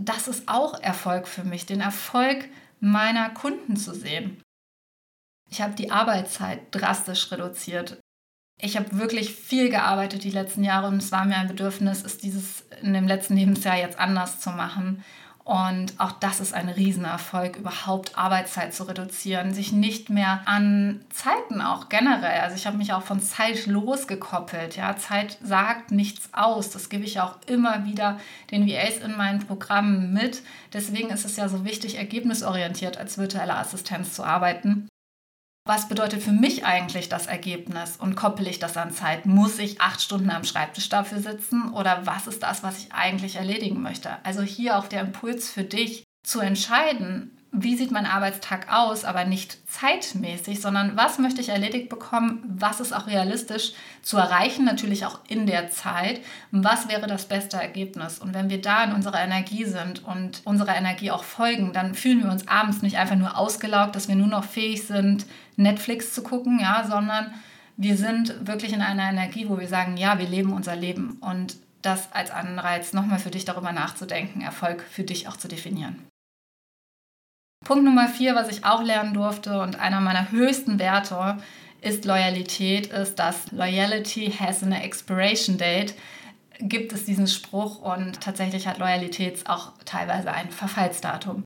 Das 0.00 0.28
ist 0.28 0.48
auch 0.48 0.80
Erfolg 0.80 1.28
für 1.28 1.44
mich, 1.44 1.66
den 1.66 1.82
Erfolg 1.82 2.48
meiner 2.80 3.28
Kunden 3.28 3.76
zu 3.76 3.94
sehen. 3.94 4.40
Ich 5.50 5.60
habe 5.60 5.74
die 5.74 5.90
Arbeitszeit 5.90 6.60
drastisch 6.70 7.30
reduziert 7.30 7.98
ich 8.58 8.76
habe 8.76 8.98
wirklich 8.98 9.34
viel 9.34 9.68
gearbeitet 9.68 10.24
die 10.24 10.30
letzten 10.30 10.64
Jahre 10.64 10.88
und 10.88 10.98
es 10.98 11.12
war 11.12 11.24
mir 11.24 11.36
ein 11.36 11.48
Bedürfnis, 11.48 12.04
es 12.04 12.18
dieses 12.18 12.64
in 12.82 12.94
dem 12.94 13.06
letzten 13.06 13.36
Lebensjahr 13.36 13.76
jetzt 13.76 13.98
anders 13.98 14.40
zu 14.40 14.50
machen. 14.50 15.02
Und 15.44 16.00
auch 16.00 16.12
das 16.12 16.40
ist 16.40 16.54
ein 16.54 16.70
Riesenerfolg, 16.70 17.56
überhaupt 17.56 18.16
Arbeitszeit 18.16 18.72
zu 18.72 18.84
reduzieren, 18.84 19.52
sich 19.52 19.72
nicht 19.72 20.08
mehr 20.08 20.40
an 20.46 21.04
Zeiten 21.10 21.60
auch 21.60 21.90
generell. 21.90 22.40
Also 22.40 22.56
ich 22.56 22.66
habe 22.66 22.78
mich 22.78 22.94
auch 22.94 23.02
von 23.02 23.20
Zeit 23.20 23.66
losgekoppelt. 23.66 24.76
Ja, 24.76 24.96
Zeit 24.96 25.36
sagt 25.42 25.90
nichts 25.90 26.30
aus. 26.32 26.70
Das 26.70 26.88
gebe 26.88 27.04
ich 27.04 27.20
auch 27.20 27.36
immer 27.46 27.84
wieder 27.84 28.18
den 28.50 28.66
VAs 28.66 28.96
in 29.04 29.18
meinen 29.18 29.40
Programmen 29.40 30.14
mit. 30.14 30.42
Deswegen 30.72 31.10
ist 31.10 31.26
es 31.26 31.36
ja 31.36 31.46
so 31.50 31.66
wichtig, 31.66 31.98
ergebnisorientiert 31.98 32.96
als 32.96 33.18
virtuelle 33.18 33.56
Assistenz 33.56 34.14
zu 34.14 34.24
arbeiten 34.24 34.88
was 35.66 35.88
bedeutet 35.88 36.22
für 36.22 36.32
mich 36.32 36.66
eigentlich 36.66 37.08
das 37.08 37.26
Ergebnis 37.26 37.96
und 37.96 38.16
koppel 38.16 38.46
ich 38.46 38.58
das 38.58 38.76
an 38.76 38.92
Zeit? 38.92 39.24
Muss 39.24 39.58
ich 39.58 39.80
acht 39.80 40.02
Stunden 40.02 40.30
am 40.30 40.44
Schreibtisch 40.44 40.90
dafür 40.90 41.20
sitzen 41.20 41.72
oder 41.72 42.04
was 42.04 42.26
ist 42.26 42.42
das, 42.42 42.62
was 42.62 42.78
ich 42.78 42.92
eigentlich 42.92 43.36
erledigen 43.36 43.80
möchte? 43.80 44.10
Also 44.24 44.42
hier 44.42 44.78
auch 44.78 44.86
der 44.86 45.00
Impuls 45.00 45.48
für 45.48 45.64
dich 45.64 46.04
zu 46.22 46.40
entscheiden, 46.40 47.33
wie 47.56 47.76
sieht 47.76 47.92
mein 47.92 48.06
Arbeitstag 48.06 48.72
aus, 48.72 49.04
aber 49.04 49.24
nicht 49.24 49.58
zeitmäßig, 49.70 50.60
sondern 50.60 50.96
was 50.96 51.18
möchte 51.18 51.40
ich 51.40 51.50
erledigt 51.50 51.88
bekommen, 51.88 52.42
was 52.48 52.80
ist 52.80 52.92
auch 52.92 53.06
realistisch 53.06 53.72
zu 54.02 54.16
erreichen, 54.16 54.64
natürlich 54.64 55.06
auch 55.06 55.20
in 55.28 55.46
der 55.46 55.70
Zeit, 55.70 56.20
was 56.50 56.88
wäre 56.88 57.06
das 57.06 57.26
beste 57.26 57.56
Ergebnis. 57.56 58.18
Und 58.18 58.34
wenn 58.34 58.50
wir 58.50 58.60
da 58.60 58.84
in 58.84 58.92
unserer 58.92 59.22
Energie 59.22 59.64
sind 59.64 60.04
und 60.04 60.42
unserer 60.44 60.76
Energie 60.76 61.12
auch 61.12 61.22
folgen, 61.22 61.72
dann 61.72 61.94
fühlen 61.94 62.24
wir 62.24 62.30
uns 62.30 62.48
abends 62.48 62.82
nicht 62.82 62.98
einfach 62.98 63.16
nur 63.16 63.38
ausgelaugt, 63.38 63.94
dass 63.94 64.08
wir 64.08 64.16
nur 64.16 64.26
noch 64.26 64.44
fähig 64.44 64.86
sind, 64.86 65.24
Netflix 65.56 66.12
zu 66.12 66.22
gucken, 66.24 66.58
ja, 66.60 66.84
sondern 66.88 67.32
wir 67.76 67.96
sind 67.96 68.46
wirklich 68.46 68.72
in 68.72 68.82
einer 68.82 69.08
Energie, 69.08 69.48
wo 69.48 69.58
wir 69.58 69.68
sagen, 69.68 69.96
ja, 69.96 70.18
wir 70.18 70.28
leben 70.28 70.52
unser 70.52 70.74
Leben 70.74 71.18
und 71.20 71.56
das 71.82 72.12
als 72.12 72.30
Anreiz, 72.30 72.92
nochmal 72.92 73.18
für 73.18 73.30
dich 73.30 73.44
darüber 73.44 73.72
nachzudenken, 73.72 74.40
Erfolg 74.40 74.82
für 74.82 75.04
dich 75.04 75.28
auch 75.28 75.36
zu 75.36 75.48
definieren. 75.48 76.02
Punkt 77.64 77.84
Nummer 77.84 78.08
vier, 78.08 78.34
was 78.34 78.48
ich 78.48 78.64
auch 78.66 78.82
lernen 78.82 79.14
durfte 79.14 79.60
und 79.60 79.80
einer 79.80 80.00
meiner 80.00 80.30
höchsten 80.30 80.78
Werte 80.78 81.38
ist 81.80 82.04
Loyalität, 82.04 82.88
ist, 82.88 83.18
dass 83.18 83.50
Loyalty 83.52 84.30
has 84.30 84.62
an 84.62 84.72
expiration 84.72 85.56
date. 85.56 85.94
Gibt 86.60 86.92
es 86.92 87.06
diesen 87.06 87.26
Spruch 87.26 87.80
und 87.80 88.20
tatsächlich 88.20 88.66
hat 88.66 88.78
Loyalität 88.78 89.48
auch 89.48 89.72
teilweise 89.84 90.30
ein 90.30 90.50
Verfallsdatum. 90.50 91.42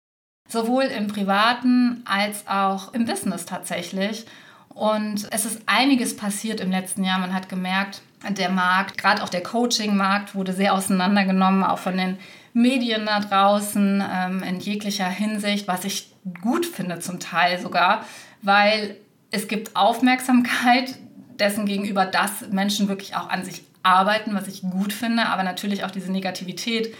Sowohl 0.48 0.84
im 0.84 1.06
privaten 1.06 2.02
als 2.04 2.46
auch 2.48 2.92
im 2.94 3.04
Business 3.04 3.46
tatsächlich. 3.46 4.26
Und 4.68 5.28
es 5.30 5.44
ist 5.44 5.62
einiges 5.66 6.16
passiert 6.16 6.60
im 6.60 6.70
letzten 6.70 7.04
Jahr. 7.04 7.18
Man 7.18 7.34
hat 7.34 7.48
gemerkt, 7.48 8.02
der 8.28 8.50
Markt, 8.50 8.98
gerade 8.98 9.22
auch 9.22 9.28
der 9.28 9.42
Coaching-Markt, 9.42 10.34
wurde 10.34 10.52
sehr 10.52 10.74
auseinandergenommen, 10.74 11.64
auch 11.64 11.78
von 11.78 11.96
den 11.96 12.18
Medien 12.58 13.06
da 13.06 13.20
draußen 13.20 14.02
ähm, 14.12 14.42
in 14.42 14.58
jeglicher 14.58 15.08
Hinsicht, 15.08 15.68
was 15.68 15.84
ich 15.84 16.12
gut 16.40 16.66
finde 16.66 16.98
zum 16.98 17.20
Teil 17.20 17.58
sogar, 17.60 18.04
weil 18.42 18.96
es 19.30 19.46
gibt 19.46 19.76
Aufmerksamkeit 19.76 20.96
dessen 21.38 21.66
gegenüber, 21.66 22.04
dass 22.04 22.48
Menschen 22.50 22.88
wirklich 22.88 23.14
auch 23.14 23.28
an 23.28 23.44
sich 23.44 23.62
arbeiten, 23.84 24.34
was 24.34 24.48
ich 24.48 24.62
gut 24.62 24.92
finde, 24.92 25.26
aber 25.26 25.44
natürlich 25.44 25.84
auch 25.84 25.90
diese 25.92 26.10
Negativität 26.10 26.94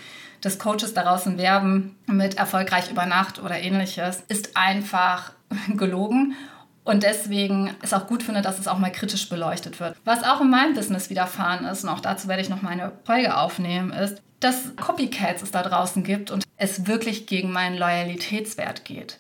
des 0.44 0.60
Coaches 0.60 0.94
da 0.94 1.02
draußen 1.02 1.36
werben 1.38 1.96
mit 2.06 2.38
erfolgreich 2.38 2.90
über 2.90 3.06
Nacht 3.06 3.42
oder 3.42 3.58
ähnliches, 3.58 4.22
ist 4.28 4.56
einfach 4.56 5.32
gelogen. 5.76 6.36
Und 6.84 7.02
deswegen 7.02 7.74
ist 7.82 7.92
auch 7.92 8.06
gut 8.06 8.22
finde, 8.22 8.42
dass 8.42 8.58
es 8.58 8.68
auch 8.68 8.78
mal 8.78 8.92
kritisch 8.92 9.28
beleuchtet 9.28 9.80
wird. 9.80 9.96
Was 10.04 10.22
auch 10.22 10.40
in 10.40 10.48
meinem 10.48 10.74
Business 10.74 11.10
widerfahren 11.10 11.66
ist, 11.66 11.82
und 11.82 11.90
auch 11.90 12.00
dazu 12.00 12.28
werde 12.28 12.42
ich 12.42 12.48
noch 12.48 12.62
meine 12.62 12.92
Folge 13.04 13.36
aufnehmen, 13.36 13.90
ist, 13.90 14.22
dass 14.40 14.76
Copycats 14.76 15.42
es 15.42 15.50
da 15.50 15.62
draußen 15.62 16.04
gibt 16.04 16.30
und 16.30 16.44
es 16.56 16.86
wirklich 16.86 17.26
gegen 17.26 17.50
meinen 17.50 17.76
Loyalitätswert 17.76 18.84
geht. 18.84 19.18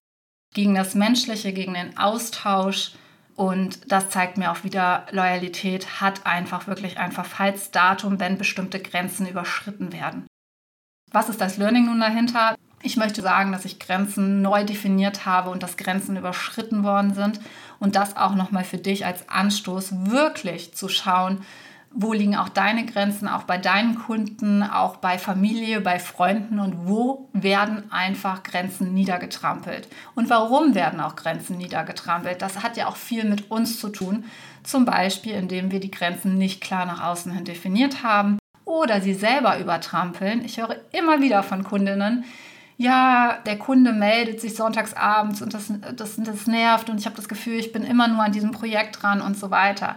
Gegen 0.54 0.74
das 0.74 0.94
Menschliche, 0.94 1.52
gegen 1.52 1.74
den 1.74 1.98
Austausch. 1.98 2.92
Und 3.34 3.92
das 3.92 4.10
zeigt 4.10 4.36
mir 4.36 4.50
auch 4.50 4.64
wieder, 4.64 5.06
Loyalität 5.10 6.00
hat 6.00 6.26
einfach 6.26 6.66
wirklich 6.66 6.98
ein 6.98 7.12
Verfallsdatum, 7.12 8.18
wenn 8.18 8.38
bestimmte 8.38 8.80
Grenzen 8.80 9.28
überschritten 9.28 9.92
werden. 9.92 10.26
Was 11.10 11.28
ist 11.28 11.40
das 11.40 11.56
Learning 11.56 11.86
nun 11.86 12.00
dahinter? 12.00 12.56
Ich 12.82 12.96
möchte 12.96 13.22
sagen, 13.22 13.50
dass 13.52 13.64
ich 13.64 13.78
Grenzen 13.78 14.42
neu 14.42 14.64
definiert 14.64 15.26
habe 15.26 15.50
und 15.50 15.62
dass 15.62 15.76
Grenzen 15.76 16.16
überschritten 16.16 16.84
worden 16.84 17.14
sind 17.14 17.40
und 17.80 17.96
das 17.96 18.16
auch 18.16 18.34
nochmal 18.34 18.64
für 18.64 18.78
dich 18.78 19.04
als 19.06 19.28
Anstoß 19.28 20.10
wirklich 20.10 20.74
zu 20.74 20.88
schauen, 20.88 21.44
wo 21.90 22.12
liegen 22.12 22.36
auch 22.36 22.48
deine 22.48 22.84
Grenzen, 22.84 23.28
auch 23.28 23.44
bei 23.44 23.58
deinen 23.58 23.94
Kunden, 23.94 24.62
auch 24.62 24.96
bei 24.96 25.18
Familie, 25.18 25.80
bei 25.80 25.98
Freunden 25.98 26.60
und 26.60 26.86
wo 26.86 27.28
werden 27.32 27.90
einfach 27.90 28.42
Grenzen 28.42 28.94
niedergetrampelt. 28.94 29.88
Und 30.14 30.28
warum 30.28 30.74
werden 30.74 31.00
auch 31.00 31.16
Grenzen 31.16 31.56
niedergetrampelt? 31.56 32.42
Das 32.42 32.62
hat 32.62 32.76
ja 32.76 32.88
auch 32.88 32.96
viel 32.96 33.24
mit 33.24 33.50
uns 33.50 33.80
zu 33.80 33.88
tun. 33.88 34.24
Zum 34.62 34.84
Beispiel, 34.84 35.32
indem 35.32 35.70
wir 35.70 35.80
die 35.80 35.90
Grenzen 35.90 36.36
nicht 36.36 36.60
klar 36.60 36.84
nach 36.84 37.02
außen 37.02 37.32
hin 37.32 37.44
definiert 37.44 38.02
haben 38.02 38.38
oder 38.64 39.00
sie 39.00 39.14
selber 39.14 39.58
übertrampeln. 39.58 40.44
Ich 40.44 40.58
höre 40.58 40.76
immer 40.92 41.20
wieder 41.20 41.42
von 41.42 41.64
Kundinnen, 41.64 42.24
ja, 42.80 43.38
der 43.44 43.58
Kunde 43.58 43.92
meldet 43.92 44.40
sich 44.40 44.54
sonntags 44.54 44.94
abends 44.94 45.42
und 45.42 45.52
das, 45.52 45.72
das, 45.96 46.14
das 46.16 46.46
nervt 46.46 46.88
und 46.88 47.00
ich 47.00 47.06
habe 47.06 47.16
das 47.16 47.28
Gefühl, 47.28 47.58
ich 47.58 47.72
bin 47.72 47.82
immer 47.82 48.06
nur 48.06 48.22
an 48.22 48.30
diesem 48.30 48.52
Projekt 48.52 49.02
dran 49.02 49.20
und 49.20 49.36
so 49.36 49.50
weiter. 49.50 49.96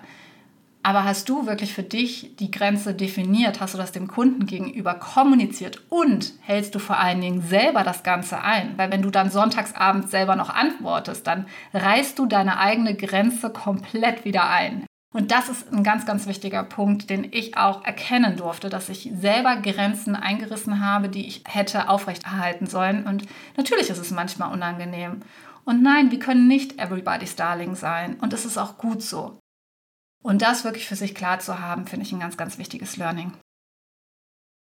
Aber 0.83 1.03
hast 1.03 1.29
du 1.29 1.45
wirklich 1.45 1.73
für 1.73 1.83
dich 1.83 2.35
die 2.39 2.50
Grenze 2.50 2.95
definiert? 2.95 3.59
Hast 3.59 3.75
du 3.75 3.77
das 3.77 3.91
dem 3.91 4.07
Kunden 4.07 4.47
gegenüber 4.47 4.95
kommuniziert? 4.95 5.81
Und 5.89 6.33
hältst 6.41 6.73
du 6.73 6.79
vor 6.79 6.97
allen 6.97 7.21
Dingen 7.21 7.41
selber 7.41 7.83
das 7.83 8.01
Ganze 8.03 8.41
ein? 8.41 8.77
Weil 8.77 8.91
wenn 8.91 9.03
du 9.03 9.11
dann 9.11 9.29
sonntagsabends 9.29 10.09
selber 10.09 10.35
noch 10.35 10.50
antwortest, 10.50 11.27
dann 11.27 11.45
reißt 11.73 12.17
du 12.17 12.25
deine 12.25 12.57
eigene 12.57 12.95
Grenze 12.95 13.51
komplett 13.51 14.25
wieder 14.25 14.50
ein. 14.50 14.85
Und 15.13 15.31
das 15.31 15.50
ist 15.50 15.71
ein 15.71 15.83
ganz, 15.83 16.05
ganz 16.05 16.25
wichtiger 16.25 16.63
Punkt, 16.63 17.09
den 17.09 17.27
ich 17.31 17.57
auch 17.57 17.83
erkennen 17.83 18.38
durfte, 18.38 18.69
dass 18.69 18.89
ich 18.89 19.11
selber 19.13 19.57
Grenzen 19.57 20.15
eingerissen 20.15 20.83
habe, 20.83 21.09
die 21.09 21.27
ich 21.27 21.43
hätte 21.45 21.89
aufrechterhalten 21.89 22.65
sollen. 22.65 23.05
Und 23.05 23.25
natürlich 23.57 23.89
ist 23.89 24.00
es 24.00 24.11
manchmal 24.11 24.53
unangenehm. 24.53 25.21
Und 25.65 25.83
nein, 25.83 26.11
wir 26.11 26.19
können 26.19 26.47
nicht 26.47 26.79
everybody's 26.79 27.35
darling 27.35 27.75
sein. 27.75 28.15
Und 28.21 28.33
es 28.33 28.45
ist 28.45 28.57
auch 28.57 28.77
gut 28.77 29.03
so. 29.03 29.38
Und 30.23 30.41
das 30.41 30.63
wirklich 30.63 30.87
für 30.87 30.95
sich 30.95 31.15
klar 31.15 31.39
zu 31.39 31.59
haben, 31.59 31.87
finde 31.87 32.05
ich 32.05 32.11
ein 32.11 32.19
ganz, 32.19 32.37
ganz 32.37 32.57
wichtiges 32.57 32.97
Learning. 32.97 33.33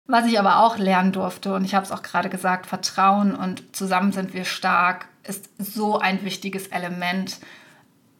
Was 0.08 0.28
ich 0.28 0.38
aber 0.38 0.60
auch 0.60 0.78
lernen 0.78 1.12
durfte, 1.12 1.54
und 1.56 1.66
ich 1.66 1.74
habe 1.74 1.86
es 1.86 1.92
auch 1.92 2.04
gerade 2.04 2.30
gesagt, 2.30 2.68
Vertrauen 2.68 3.34
und 3.34 3.76
zusammen 3.76 4.12
sind 4.12 4.34
wir 4.34 4.46
stark, 4.46 5.08
ist 5.24 5.50
so 5.58 5.98
ein 5.98 6.24
wichtiges 6.24 6.68
Element 6.68 7.40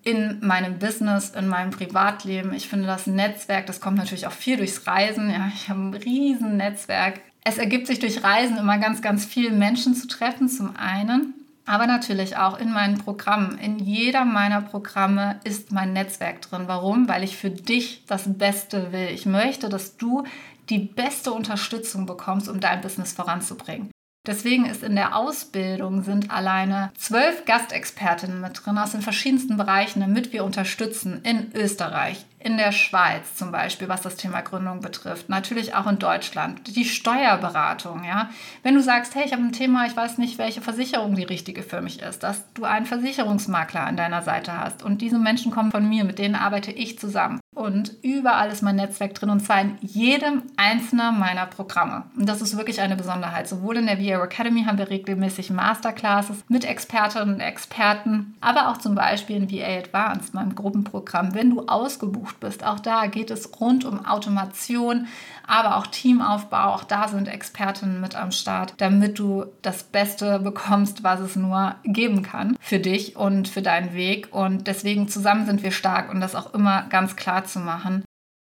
in 0.04 0.40
meinem 0.46 0.80
Business, 0.80 1.30
in 1.32 1.48
meinem 1.48 1.72
Privatleben. 1.72 2.54
Ich 2.54 2.70
finde 2.70 2.88
das 2.88 3.06
Netzwerk, 3.06 3.68
das 3.68 3.82
kommt 3.82 3.98
natürlich 3.98 4.26
auch 4.26 4.32
viel 4.32 4.58
durchs 4.58 4.88
Reisen. 4.88 5.30
Ja, 5.30 5.52
ich 5.54 5.70
habe 5.70 5.80
ein 5.80 5.94
riesen 5.94 6.58
Netzwerk. 6.58 7.22
Es 7.44 7.60
ergibt 7.60 7.86
sich 7.86 8.00
durch 8.00 8.24
Reisen 8.24 8.58
immer 8.58 8.80
ganz, 8.80 9.02
ganz 9.02 9.26
viele 9.26 9.52
Menschen 9.52 9.94
zu 9.94 10.08
treffen, 10.08 10.50
zum 10.50 10.76
einen 10.76 11.34
aber 11.66 11.88
natürlich 11.88 12.38
auch 12.38 12.60
in 12.60 12.72
meinen 12.72 12.98
Programmen. 12.98 13.58
In 13.58 13.80
jeder 13.80 14.26
meiner 14.26 14.62
Programme 14.62 15.40
ist 15.44 15.72
mein 15.72 15.94
Netzwerk 15.94 16.42
drin. 16.42 16.64
Warum? 16.68 17.08
Weil 17.08 17.24
ich 17.24 17.38
für 17.38 17.50
dich 17.50 18.04
das 18.08 18.24
Beste 18.38 18.92
will. 18.92 19.10
Ich 19.12 19.26
möchte, 19.26 19.70
dass 19.70 19.98
du 19.98 20.24
die 20.70 20.80
beste 20.80 21.32
Unterstützung 21.32 22.06
bekommst, 22.06 22.50
um 22.50 22.60
dein 22.60 22.82
Business 22.82 23.14
voranzubringen. 23.14 23.90
Deswegen 24.26 24.66
ist 24.66 24.84
in 24.84 24.96
der 24.96 25.16
Ausbildung 25.16 26.02
sind 26.02 26.32
alleine 26.32 26.92
zwölf 26.98 27.46
Gastexpertinnen 27.46 28.42
mit 28.42 28.66
drin 28.66 28.78
aus 28.78 28.92
den 28.92 29.04
verschiedensten 29.04 29.58
Bereichen, 29.58 30.00
damit 30.00 30.34
wir 30.34 30.44
unterstützen 30.44 31.22
in 31.24 31.52
Österreich, 31.54 32.26
in 32.46 32.58
der 32.58 32.72
Schweiz 32.72 33.34
zum 33.36 33.52
Beispiel, 33.52 33.90
was 33.90 34.04
das 34.04 34.18
Thema 34.18 34.42
Gründung 34.42 34.80
betrifft, 34.80 35.30
natürlich 35.30 35.74
auch 35.74 35.88
in 35.88 35.98
Deutschland, 35.98 36.76
die 36.76 36.86
Steuerberatung, 36.86 38.04
ja. 38.04 38.30
Wenn 38.62 38.76
du 38.76 38.82
sagst, 38.82 39.16
hey, 39.16 39.26
ich 39.26 39.34
habe 39.34 39.42
ein 39.42 39.52
Thema, 39.52 39.88
ich 39.88 39.98
weiß 39.98 40.20
nicht, 40.20 40.38
welche 40.38 40.62
Versicherung 40.62 41.16
die 41.16 41.24
richtige 41.24 41.64
für 41.64 41.82
mich 41.82 42.04
ist, 42.04 42.22
dass 42.22 42.46
du 42.54 42.66
einen 42.66 42.86
Versicherungsmakler 42.86 43.82
an 43.82 43.98
deiner 43.98 44.22
Seite 44.22 44.60
hast 44.60 44.84
und 44.84 45.02
diese 45.02 45.18
Menschen 45.18 45.52
kommen 45.52 45.72
von 45.72 45.90
mir, 45.90 46.04
mit 46.04 46.20
denen 46.20 46.36
arbeite 46.36 46.72
ich 46.72 47.00
zusammen. 47.00 47.40
Und 47.56 47.94
überall 48.04 48.52
ist 48.52 48.62
mein 48.62 48.76
Netzwerk 48.76 49.16
drin 49.16 49.30
und 49.30 49.40
zwar 49.40 49.62
in 49.62 49.78
jedem 49.82 50.44
einzelnen 50.58 51.20
meiner 51.20 51.46
Programme. 51.46 52.04
Und 52.18 52.28
das 52.28 52.42
ist 52.42 52.58
wirklich 52.58 52.82
eine 52.82 52.96
Besonderheit. 52.96 53.48
Sowohl 53.48 53.78
in 53.78 53.88
der 53.88 53.98
VR 53.98 54.24
Academy 54.24 54.66
haben 54.66 54.78
wir 54.78 54.90
regelmäßig 54.90 55.50
Masterclasses 55.50 56.44
mit 56.50 56.66
Expertinnen 56.66 57.36
und 57.36 57.40
Experten, 57.40 58.36
aber 58.42 58.70
auch 58.70 58.78
zum 58.78 58.94
Beispiel 58.94 59.38
in 59.38 59.52
VA 59.52 59.80
Advanced, 59.80 60.34
meinem 60.34 60.54
Gruppenprogramm, 60.54 61.34
wenn 61.34 61.50
du 61.50 61.66
ausgebucht 61.66 62.36
gebucht 62.36 62.40
bist. 62.40 62.66
Auch 62.66 62.80
da 62.80 63.08
geht 63.08 63.32
es 63.32 63.60
rund 63.60 63.86
um 63.86 64.06
Automation, 64.06 65.08
aber 65.48 65.78
auch 65.78 65.88
Teamaufbau. 65.88 66.74
Auch 66.74 66.84
da 66.84 67.08
sind 67.08 67.28
Expertinnen 67.28 68.02
mit 68.02 68.16
am 68.16 68.32
Start, 68.32 68.74
damit 68.78 69.20
du 69.20 69.46
das 69.62 69.84
Beste 69.84 70.40
bekommst, 70.40 71.04
was 71.04 71.20
es 71.20 71.36
nur 71.36 71.76
geben 71.84 72.24
kann 72.24 72.58
für 72.60 72.80
dich 72.80 73.16
und 73.16 73.48
für 73.48 73.62
deinen 73.62 73.94
Weg. 73.94 74.34
Und 74.34 74.68
deswegen 74.68 75.08
zusammen 75.08 75.46
sind 75.46 75.64
wir 75.64 75.72
stark 75.72 76.12
und 76.12 76.22
das 76.22 76.36
auch 76.36 76.54
immer 76.54 76.84
ganz 76.90 77.16
klar 77.16 77.46
zu 77.46 77.60
machen. 77.60 78.04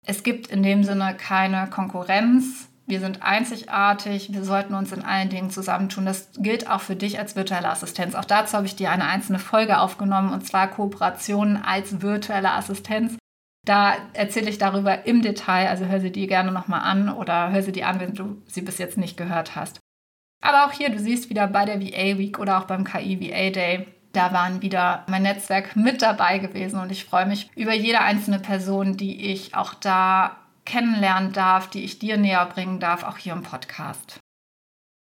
Es 0.07 0.23
gibt 0.23 0.49
in 0.49 0.63
dem 0.63 0.85
Sinne 0.85 1.15
keine 1.17 1.69
Konkurrenz. 1.69 2.69
Wir 2.87 3.01
sind 3.01 3.23
einzigartig, 3.23 4.35
wir 4.35 4.45
sollten 4.45 4.75
uns 4.75 4.93
in 4.93 5.03
allen 5.03 5.31
Dingen 5.31 5.51
zusammentun. 5.51 6.05
Das 6.05 6.29
gilt 6.37 6.69
auch 6.69 6.83
für 6.83 6.97
dich 6.97 7.19
als 7.19 7.35
virtuelle 7.35 7.71
Assistenz. 7.71 8.15
Auch 8.15 8.27
dazu 8.27 8.59
habe 8.59 8.67
ich 8.67 8.77
dir 8.77 8.91
eine 8.91 9.07
einzelne 9.07 9.39
Folge 9.39 9.79
aufgenommen 9.79 10.35
und 10.35 10.47
zwar 10.47 10.69
Kooperationen 10.69 11.57
als 11.57 12.03
virtuelle 12.03 12.53
Assistenz. 12.53 13.17
Da 13.65 13.97
erzähle 14.13 14.51
ich 14.51 14.59
darüber 14.59 15.07
im 15.07 15.23
Detail, 15.23 15.69
also 15.69 15.87
hör 15.87 16.01
sie 16.01 16.13
die 16.13 16.27
gerne 16.27 16.53
nochmal 16.53 16.81
an 16.81 17.09
oder 17.09 17.51
hör 17.51 17.63
sie 17.63 17.73
die 17.73 17.85
an, 17.85 18.01
wenn 18.01 18.15
du 18.15 18.43
sie 18.47 18.63
bis 18.63 18.79
jetzt 18.79 18.99
nicht 18.99 19.17
gehört 19.17 19.57
hast. 19.57 19.81
Aber 20.43 20.67
auch 20.67 20.73
hier, 20.73 20.91
du 20.91 20.99
siehst 20.99 21.31
wieder 21.31 21.47
bei 21.47 21.65
der 21.65 21.81
VA 21.81 22.19
Week 22.19 22.39
oder 22.39 22.59
auch 22.59 22.65
beim 22.65 22.85
KI 22.85 23.19
VA 23.21 23.51
Day, 23.51 23.87
da 24.13 24.33
waren 24.33 24.63
wieder 24.63 25.05
mein 25.09 25.23
Netzwerk 25.23 25.75
mit 25.75 26.03
dabei 26.03 26.39
gewesen 26.39 26.79
und 26.79 26.93
ich 26.93 27.05
freue 27.05 27.27
mich 27.27 27.51
über 27.57 27.73
jede 27.73 28.01
einzelne 28.01 28.39
Person, 28.39 28.97
die 28.97 29.33
ich 29.33 29.55
auch 29.55 29.75
da 29.75 30.37
kennenlernen 30.67 31.33
darf, 31.33 31.69
die 31.69 31.85
ich 31.85 31.99
dir 31.99 32.17
näher 32.17 32.47
bringen 32.47 32.81
darf, 32.81 33.03
auch 33.03 33.19
hier 33.19 33.33
im 33.33 33.43
Podcast. 33.43 34.21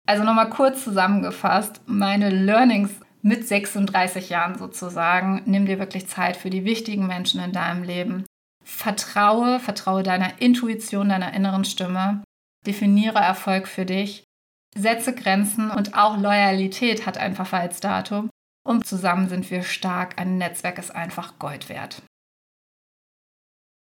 Also 0.07 0.25
nochmal 0.25 0.51
kurz 0.51 0.85
zusammengefasst, 0.85 1.83
meine 1.87 2.31
Learnings 2.31 2.91
mit 3.23 3.47
36 3.47 4.29
Jahren 4.31 4.59
sozusagen. 4.59 5.43
Nimm 5.47 5.67
dir 5.67 5.79
wirklich 5.79 6.09
Zeit 6.09 6.37
für 6.37 6.51
die 6.51 6.65
wichtigen 6.65 7.07
Menschen 7.07 7.41
in 7.41 7.53
deinem 7.53 7.83
Leben. 7.83 8.25
Vertraue, 8.71 9.61
vertraue 9.61 10.03
deiner 10.03 10.41
Intuition, 10.41 11.09
deiner 11.11 11.35
inneren 11.35 11.65
Stimme. 11.65 12.23
Definiere 12.67 13.19
Erfolg 13.19 13.69
für 13.69 13.85
dich. 13.85 14.25
Setze 14.75 15.15
Grenzen 15.15 15.71
und 15.71 15.95
auch 15.95 16.17
Loyalität 16.17 17.05
hat 17.05 17.19
ein 17.19 17.35
Verfallsdatum. 17.35 18.31
Und 18.65 18.87
zusammen 18.87 19.29
sind 19.29 19.51
wir 19.51 19.65
stark. 19.65 20.19
Ein 20.19 20.39
Netzwerk 20.39 20.79
ist 20.79 20.95
einfach 20.95 21.39
Gold 21.39 21.69
wert. 21.69 22.01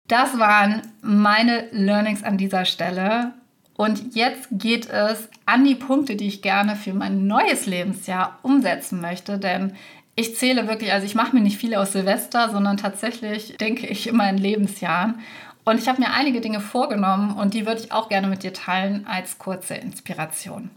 Das 0.08 0.38
waren 0.38 0.82
meine 1.01 1.67
Learnings 1.72 2.24
an 2.24 2.38
dieser 2.38 2.65
Stelle. 2.65 3.34
Und 3.77 4.13
jetzt 4.13 4.48
geht 4.51 4.88
es 4.89 5.29
an 5.46 5.65
die 5.65 5.75
Punkte, 5.75 6.15
die 6.15 6.27
ich 6.27 6.41
gerne 6.41 6.75
für 6.75 6.94
mein 6.94 7.25
neues 7.27 7.65
Lebensjahr 7.65 8.39
umsetzen 8.44 9.01
möchte. 9.01 9.39
Denn 9.39 9.75
ich 10.15 10.36
zähle 10.38 10.67
wirklich, 10.67 10.93
also 10.93 11.05
ich 11.05 11.15
mache 11.15 11.36
mir 11.36 11.41
nicht 11.41 11.57
viele 11.57 11.79
aus 11.79 11.91
Silvester, 11.91 12.50
sondern 12.50 12.77
tatsächlich 12.77 13.57
denke 13.57 13.88
ich 13.88 14.07
immer 14.07 14.29
in 14.29 14.38
Lebensjahren. 14.38 15.19
Und 15.65 15.79
ich 15.79 15.88
habe 15.88 16.01
mir 16.01 16.12
einige 16.12 16.41
Dinge 16.41 16.62
vorgenommen 16.62 17.36
und 17.36 17.53
die 17.53 17.65
würde 17.65 17.81
ich 17.81 17.91
auch 17.91 18.07
gerne 18.07 18.27
mit 18.27 18.43
dir 18.43 18.53
teilen 18.53 19.05
als 19.07 19.39
kurze 19.39 19.75
Inspiration. 19.75 20.69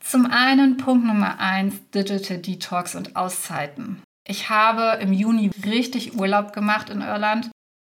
Zum 0.00 0.26
einen 0.26 0.76
Punkt 0.76 1.06
Nummer 1.06 1.38
eins, 1.38 1.76
Digital 1.94 2.38
Detox 2.38 2.96
und 2.96 3.14
Auszeiten. 3.14 4.02
Ich 4.26 4.50
habe 4.50 5.00
im 5.00 5.12
Juni 5.12 5.50
richtig 5.64 6.18
Urlaub 6.18 6.52
gemacht 6.52 6.90
in 6.90 7.00
Irland. 7.00 7.50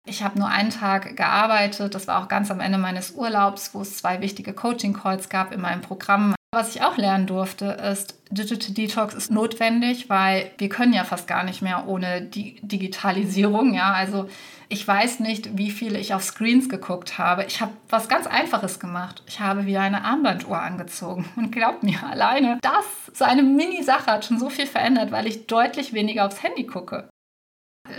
Ich 0.08 0.24
habe 0.24 0.40
nur 0.40 0.48
einen 0.48 0.72
Tag 0.72 1.16
gearbeitet. 1.16 1.94
Das 1.94 2.08
war 2.08 2.24
auch 2.24 2.28
ganz 2.28 2.50
am 2.50 2.60
Ende 2.60 2.80
meines 2.80 3.12
Urlaubs, 3.12 3.76
wo 3.76 3.82
es 3.82 3.98
zwei 3.98 4.22
wichtige 4.22 4.54
Coaching-Calls 4.54 5.30
gab 5.30 5.54
in 5.54 5.62
meinem 5.62 5.82
Programm. 5.82 6.34
Was 6.52 6.76
ich 6.76 6.82
auch 6.82 6.98
lernen 6.98 7.28
durfte, 7.28 7.66
ist, 7.66 8.16
Digital 8.32 8.74
Detox 8.74 9.14
ist 9.14 9.30
notwendig, 9.30 10.10
weil 10.10 10.52
wir 10.58 10.68
können 10.68 10.94
ja 10.94 11.04
fast 11.04 11.28
gar 11.28 11.44
nicht 11.44 11.62
mehr 11.62 11.88
ohne 11.88 12.24
die 12.24 12.60
Digitalisierung. 12.64 13.76
Ja, 13.76 13.94
also 13.94 14.28
ich 14.68 14.88
weiß 14.88 15.20
nicht, 15.20 15.60
wie 15.60 15.70
viel 15.70 15.96
ich 15.96 16.16
auf 16.16 16.24
Screens 16.24 16.68
geguckt 16.68 17.20
habe. 17.20 17.46
Ich 17.46 17.62
habe 17.62 17.74
was 17.88 18.10
ganz 18.10 18.26
Einfaches 18.26 18.80
gemacht. 18.80 19.22
Ich 19.28 19.40
habe 19.40 19.68
wieder 19.68 19.82
eine 19.82 20.04
Armbanduhr 20.04 20.60
angezogen. 20.60 21.30
Und 21.36 21.52
glaubt 21.52 21.84
mir, 21.84 22.04
alleine 22.10 22.58
das, 22.64 22.86
so 23.14 23.26
eine 23.26 23.44
Mini-Sache 23.44 24.08
hat 24.08 24.26
schon 24.26 24.40
so 24.40 24.50
viel 24.50 24.66
verändert, 24.66 25.12
weil 25.12 25.28
ich 25.28 25.46
deutlich 25.46 25.94
weniger 25.94 26.26
aufs 26.26 26.42
Handy 26.42 26.66
gucke. 26.66 27.10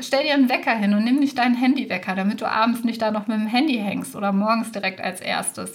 Stell 0.00 0.24
dir 0.24 0.34
einen 0.34 0.48
Wecker 0.48 0.74
hin 0.74 0.94
und 0.94 1.04
nimm 1.04 1.20
nicht 1.20 1.38
deinen 1.38 1.54
Handywecker, 1.54 2.16
damit 2.16 2.40
du 2.40 2.46
abends 2.46 2.82
nicht 2.82 3.00
da 3.00 3.12
noch 3.12 3.28
mit 3.28 3.38
dem 3.38 3.46
Handy 3.46 3.78
hängst 3.78 4.16
oder 4.16 4.32
morgens 4.32 4.72
direkt 4.72 5.00
als 5.00 5.20
erstes. 5.20 5.74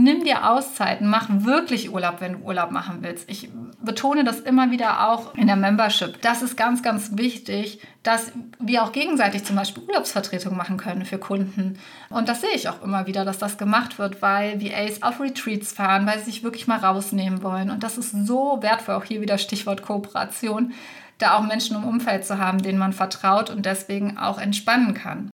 Nimm 0.00 0.22
dir 0.22 0.48
Auszeiten, 0.48 1.08
mach 1.08 1.26
wirklich 1.28 1.92
Urlaub, 1.92 2.20
wenn 2.20 2.34
du 2.34 2.38
Urlaub 2.46 2.70
machen 2.70 2.98
willst. 3.00 3.28
Ich 3.28 3.50
betone 3.82 4.22
das 4.22 4.38
immer 4.38 4.70
wieder 4.70 5.10
auch 5.10 5.34
in 5.34 5.48
der 5.48 5.56
Membership. 5.56 6.22
Das 6.22 6.40
ist 6.40 6.56
ganz, 6.56 6.84
ganz 6.84 7.16
wichtig, 7.16 7.80
dass 8.04 8.30
wir 8.60 8.84
auch 8.84 8.92
gegenseitig 8.92 9.42
zum 9.42 9.56
Beispiel 9.56 9.82
Urlaubsvertretung 9.82 10.56
machen 10.56 10.76
können 10.76 11.04
für 11.04 11.18
Kunden. 11.18 11.80
Und 12.10 12.28
das 12.28 12.42
sehe 12.42 12.54
ich 12.54 12.68
auch 12.68 12.80
immer 12.80 13.08
wieder, 13.08 13.24
dass 13.24 13.38
das 13.38 13.58
gemacht 13.58 13.98
wird, 13.98 14.22
weil 14.22 14.62
VAs 14.62 15.02
auf 15.02 15.18
Retreats 15.18 15.72
fahren, 15.72 16.06
weil 16.06 16.20
sie 16.20 16.26
sich 16.26 16.44
wirklich 16.44 16.68
mal 16.68 16.78
rausnehmen 16.78 17.42
wollen. 17.42 17.68
Und 17.68 17.82
das 17.82 17.98
ist 17.98 18.12
so 18.24 18.58
wertvoll, 18.60 18.94
auch 18.94 19.04
hier 19.04 19.20
wieder 19.20 19.36
Stichwort 19.36 19.82
Kooperation, 19.82 20.74
da 21.18 21.36
auch 21.36 21.42
Menschen 21.42 21.74
im 21.74 21.82
Umfeld 21.82 22.24
zu 22.24 22.38
haben, 22.38 22.62
denen 22.62 22.78
man 22.78 22.92
vertraut 22.92 23.50
und 23.50 23.66
deswegen 23.66 24.16
auch 24.16 24.38
entspannen 24.38 24.94
kann. 24.94 25.28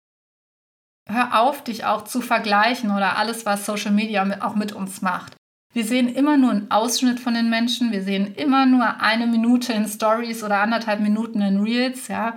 Hör 1.10 1.42
auf, 1.42 1.64
dich 1.64 1.86
auch 1.86 2.04
zu 2.04 2.22
vergleichen 2.22 2.92
oder 2.92 3.18
alles, 3.18 3.46
was 3.46 3.66
Social 3.66 3.92
Media 3.92 4.26
auch 4.42 4.56
mit 4.56 4.72
uns 4.72 5.02
macht. 5.02 5.36
Wir 5.74 5.84
sehen 5.84 6.08
immer 6.08 6.38
nur 6.38 6.52
einen 6.52 6.72
Ausschnitt 6.72 7.20
von 7.20 7.34
den 7.34 7.50
Menschen, 7.50 7.92
wir 7.92 8.04
sehen 8.04 8.36
immer 8.36 8.66
nur 8.66 9.02
eine 9.02 9.26
Minute 9.28 9.74
in 9.74 9.88
Stories 9.88 10.44
oder 10.44 10.60
anderthalb 10.60 11.00
Minuten 11.00 11.42
in 11.42 11.62
Reels, 11.62 12.08
ja 12.08 12.36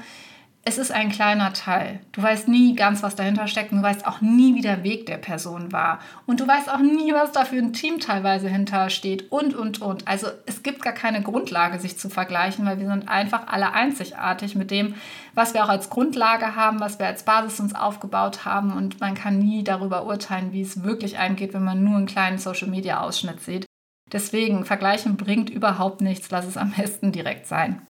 es 0.68 0.78
ist 0.78 0.90
ein 0.90 1.12
kleiner 1.12 1.52
Teil. 1.52 2.00
Du 2.10 2.20
weißt 2.20 2.48
nie 2.48 2.74
ganz, 2.74 3.04
was 3.04 3.14
dahinter 3.14 3.46
steckt 3.46 3.70
und 3.70 3.78
du 3.78 3.84
weißt 3.84 4.04
auch 4.04 4.20
nie, 4.20 4.56
wie 4.56 4.62
der 4.62 4.82
Weg 4.82 5.06
der 5.06 5.16
Person 5.16 5.70
war. 5.70 6.00
Und 6.26 6.40
du 6.40 6.48
weißt 6.48 6.68
auch 6.68 6.80
nie, 6.80 7.14
was 7.14 7.30
da 7.30 7.44
für 7.44 7.54
ein 7.54 7.72
Team 7.72 8.00
teilweise 8.00 8.48
hintersteht 8.48 9.30
und, 9.30 9.54
und, 9.54 9.80
und. 9.80 10.08
Also 10.08 10.26
es 10.44 10.64
gibt 10.64 10.82
gar 10.82 10.92
keine 10.92 11.22
Grundlage, 11.22 11.78
sich 11.78 11.96
zu 11.98 12.08
vergleichen, 12.08 12.66
weil 12.66 12.80
wir 12.80 12.88
sind 12.88 13.08
einfach 13.08 13.46
alle 13.46 13.74
einzigartig 13.74 14.56
mit 14.56 14.72
dem, 14.72 14.96
was 15.34 15.54
wir 15.54 15.64
auch 15.64 15.68
als 15.68 15.88
Grundlage 15.88 16.56
haben, 16.56 16.80
was 16.80 16.98
wir 16.98 17.06
als 17.06 17.22
Basis 17.22 17.60
uns 17.60 17.72
aufgebaut 17.72 18.44
haben. 18.44 18.72
Und 18.72 19.00
man 19.00 19.14
kann 19.14 19.38
nie 19.38 19.62
darüber 19.62 20.04
urteilen, 20.04 20.52
wie 20.52 20.62
es 20.62 20.82
wirklich 20.82 21.16
eingeht, 21.16 21.54
wenn 21.54 21.62
man 21.62 21.84
nur 21.84 21.96
einen 21.96 22.06
kleinen 22.06 22.38
Social-Media-Ausschnitt 22.38 23.40
sieht. 23.40 23.66
Deswegen, 24.12 24.64
vergleichen 24.64 25.16
bringt 25.16 25.48
überhaupt 25.48 26.00
nichts. 26.00 26.28
Lass 26.32 26.44
es 26.44 26.56
am 26.56 26.72
besten 26.72 27.12
direkt 27.12 27.46
sein. 27.46 27.86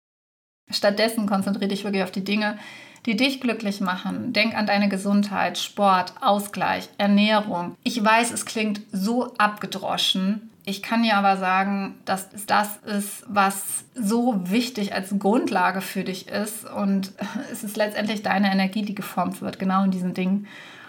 Stattdessen 0.71 1.27
konzentriere 1.27 1.69
dich 1.69 1.85
wirklich 1.85 2.03
auf 2.03 2.11
die 2.11 2.25
Dinge, 2.25 2.59
die 3.07 3.17
dich 3.17 3.41
glücklich 3.41 3.81
machen. 3.81 4.33
Denk 4.33 4.57
an 4.57 4.67
deine 4.67 4.89
Gesundheit, 4.89 5.59
Sport, 5.59 6.15
Ausgleich, 6.21 6.89
Ernährung. 6.99 7.77
Ich 7.85 8.05
weiß, 8.05 8.33
es 8.33 8.45
klingt 8.45 8.81
so 8.91 9.33
abgedroschen. 9.39 10.51
Ich 10.65 10.83
kann 10.83 11.05
dir 11.05 11.17
aber 11.17 11.37
sagen, 11.37 11.95
dass 12.05 12.29
das 12.47 12.79
ist, 12.79 13.25
was 13.29 13.85
so 13.95 14.51
wichtig 14.51 14.93
als 14.93 15.17
Grundlage 15.17 15.81
für 15.81 16.03
dich 16.03 16.27
ist. 16.29 16.69
Und 16.69 17.13
es 17.53 17.63
ist 17.63 17.77
letztendlich 17.77 18.23
deine 18.23 18.51
Energie, 18.51 18.83
die 18.83 18.97
geformt 18.97 19.41
wird, 19.41 19.61
genau 19.61 19.85
in 19.85 19.93
diesen 19.93 20.13
Dingen. 20.13 20.49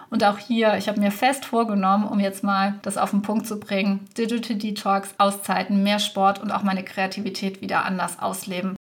Und 0.09 0.23
auch 0.23 0.37
hier, 0.39 0.77
ich 0.77 0.87
habe 0.87 1.01
mir 1.01 1.11
fest 1.11 1.45
vorgenommen, 1.45 2.07
um 2.07 2.19
jetzt 2.19 2.43
mal 2.43 2.75
das 2.81 2.97
auf 2.97 3.11
den 3.11 3.21
Punkt 3.21 3.45
zu 3.45 3.59
bringen, 3.59 4.07
Digital 4.17 4.55
Detox, 4.55 5.13
Auszeiten, 5.17 5.83
mehr 5.83 5.99
Sport 5.99 6.41
und 6.41 6.51
auch 6.51 6.63
meine 6.63 6.83
Kreativität 6.83 7.61
wieder 7.61 7.85
anders 7.85 8.17
ausleben. 8.17 8.76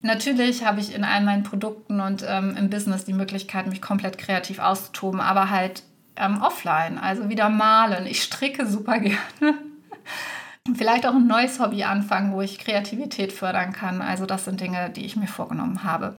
Natürlich 0.00 0.64
habe 0.64 0.80
ich 0.80 0.94
in 0.94 1.02
all 1.02 1.22
meinen 1.22 1.42
Produkten 1.42 2.00
und 2.00 2.24
ähm, 2.26 2.56
im 2.56 2.70
Business 2.70 3.04
die 3.04 3.12
Möglichkeit, 3.12 3.66
mich 3.66 3.82
komplett 3.82 4.16
kreativ 4.16 4.60
auszutoben, 4.60 5.20
aber 5.20 5.50
halt 5.50 5.82
ähm, 6.16 6.40
offline, 6.40 6.98
also 6.98 7.28
wieder 7.28 7.48
malen. 7.48 8.06
Ich 8.06 8.22
stricke 8.22 8.66
super 8.66 8.98
gerne. 9.00 9.18
Vielleicht 10.76 11.06
auch 11.06 11.14
ein 11.14 11.26
neues 11.26 11.58
Hobby 11.60 11.82
anfangen, 11.84 12.32
wo 12.32 12.42
ich 12.42 12.58
Kreativität 12.58 13.32
fördern 13.32 13.72
kann. 13.72 14.02
Also 14.02 14.26
das 14.26 14.44
sind 14.44 14.60
Dinge, 14.60 14.90
die 14.90 15.04
ich 15.04 15.16
mir 15.16 15.26
vorgenommen 15.26 15.82
habe. 15.82 16.14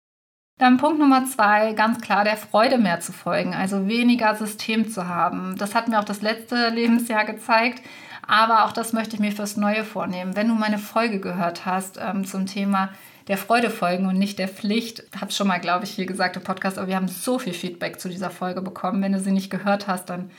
Dann 0.59 0.77
Punkt 0.77 0.99
Nummer 0.99 1.25
zwei, 1.25 1.71
ganz 1.71 2.01
klar 2.01 2.25
der 2.25 2.35
Freude 2.35 2.77
mehr 2.77 2.99
zu 2.99 3.13
folgen, 3.13 3.53
also 3.53 3.87
weniger 3.87 4.35
System 4.35 4.89
zu 4.89 5.07
haben. 5.07 5.55
Das 5.57 5.73
hat 5.73 5.87
mir 5.87 5.99
auch 5.99 6.03
das 6.03 6.21
letzte 6.21 6.69
Lebensjahr 6.73 7.23
gezeigt, 7.23 7.81
aber 8.27 8.65
auch 8.65 8.73
das 8.73 8.91
möchte 8.91 9.15
ich 9.15 9.21
mir 9.21 9.31
fürs 9.31 9.55
Neue 9.55 9.85
vornehmen. 9.85 10.35
Wenn 10.35 10.49
du 10.49 10.55
meine 10.55 10.79
Folge 10.79 11.21
gehört 11.21 11.65
hast 11.65 11.97
ähm, 12.01 12.25
zum 12.25 12.45
Thema 12.45 12.89
der 13.29 13.37
Freude 13.37 13.69
folgen 13.69 14.07
und 14.07 14.17
nicht 14.17 14.39
der 14.39 14.47
Pflicht. 14.47 15.03
Ich 15.13 15.21
habe 15.21 15.31
schon 15.31 15.47
mal, 15.47 15.59
glaube 15.59 15.85
ich, 15.85 15.91
hier 15.91 16.07
gesagt 16.07 16.35
im 16.35 16.43
Podcast, 16.43 16.79
aber 16.79 16.87
wir 16.87 16.95
haben 16.95 17.07
so 17.07 17.37
viel 17.37 17.53
Feedback 17.53 17.99
zu 17.99 18.09
dieser 18.09 18.31
Folge 18.31 18.61
bekommen. 18.61 19.03
Wenn 19.03 19.13
du 19.13 19.19
sie 19.19 19.31
nicht 19.31 19.51
gehört 19.51 19.87
hast, 19.87 20.09
dann, 20.09 20.31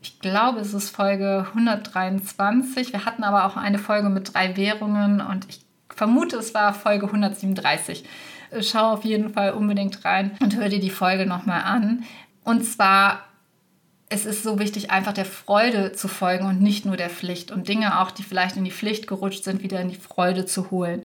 ich 0.00 0.18
glaube, 0.18 0.60
es 0.60 0.72
ist 0.72 0.88
Folge 0.88 1.46
123. 1.50 2.94
Wir 2.94 3.04
hatten 3.04 3.22
aber 3.22 3.44
auch 3.44 3.58
eine 3.58 3.78
Folge 3.78 4.08
mit 4.08 4.32
drei 4.32 4.56
Währungen 4.56 5.20
und 5.20 5.46
ich 5.50 5.60
vermute, 5.90 6.38
es 6.38 6.54
war 6.54 6.72
Folge 6.72 7.06
137. 7.06 8.04
Schau 8.62 8.92
auf 8.92 9.04
jeden 9.04 9.34
Fall 9.34 9.52
unbedingt 9.52 10.06
rein 10.06 10.30
und 10.40 10.56
hör 10.56 10.70
dir 10.70 10.80
die 10.80 10.88
Folge 10.88 11.26
nochmal 11.26 11.62
an. 11.62 12.04
Und 12.44 12.64
zwar 12.64 13.24
es 14.10 14.24
ist 14.24 14.42
so 14.42 14.58
wichtig, 14.58 14.90
einfach 14.90 15.12
der 15.12 15.26
Freude 15.26 15.92
zu 15.92 16.08
folgen 16.08 16.46
und 16.46 16.62
nicht 16.62 16.86
nur 16.86 16.96
der 16.96 17.10
Pflicht 17.10 17.50
und 17.50 17.68
Dinge 17.68 18.00
auch, 18.00 18.10
die 18.10 18.22
vielleicht 18.22 18.56
in 18.56 18.64
die 18.64 18.70
Pflicht 18.70 19.06
gerutscht 19.06 19.44
sind, 19.44 19.62
wieder 19.62 19.82
in 19.82 19.90
die 19.90 19.96
Freude 19.96 20.46
zu 20.46 20.70
holen. 20.70 21.02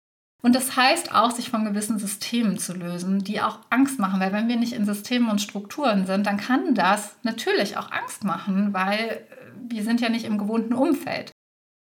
Und 0.42 0.54
das 0.54 0.76
heißt 0.76 1.14
auch, 1.14 1.30
sich 1.30 1.50
von 1.50 1.64
gewissen 1.64 1.98
Systemen 1.98 2.58
zu 2.58 2.74
lösen, 2.74 3.24
die 3.24 3.40
auch 3.40 3.60
Angst 3.70 3.98
machen. 3.98 4.20
Weil 4.20 4.32
wenn 4.32 4.48
wir 4.48 4.56
nicht 4.56 4.74
in 4.74 4.84
Systemen 4.84 5.28
und 5.28 5.40
Strukturen 5.40 6.06
sind, 6.06 6.26
dann 6.26 6.36
kann 6.36 6.74
das 6.74 7.16
natürlich 7.22 7.76
auch 7.76 7.90
Angst 7.90 8.22
machen, 8.22 8.72
weil 8.72 8.98
äh, 8.98 9.24
wir 9.68 9.82
sind 9.82 10.00
ja 10.00 10.08
nicht 10.08 10.24
im 10.24 10.38
gewohnten 10.38 10.74
Umfeld. 10.74 11.32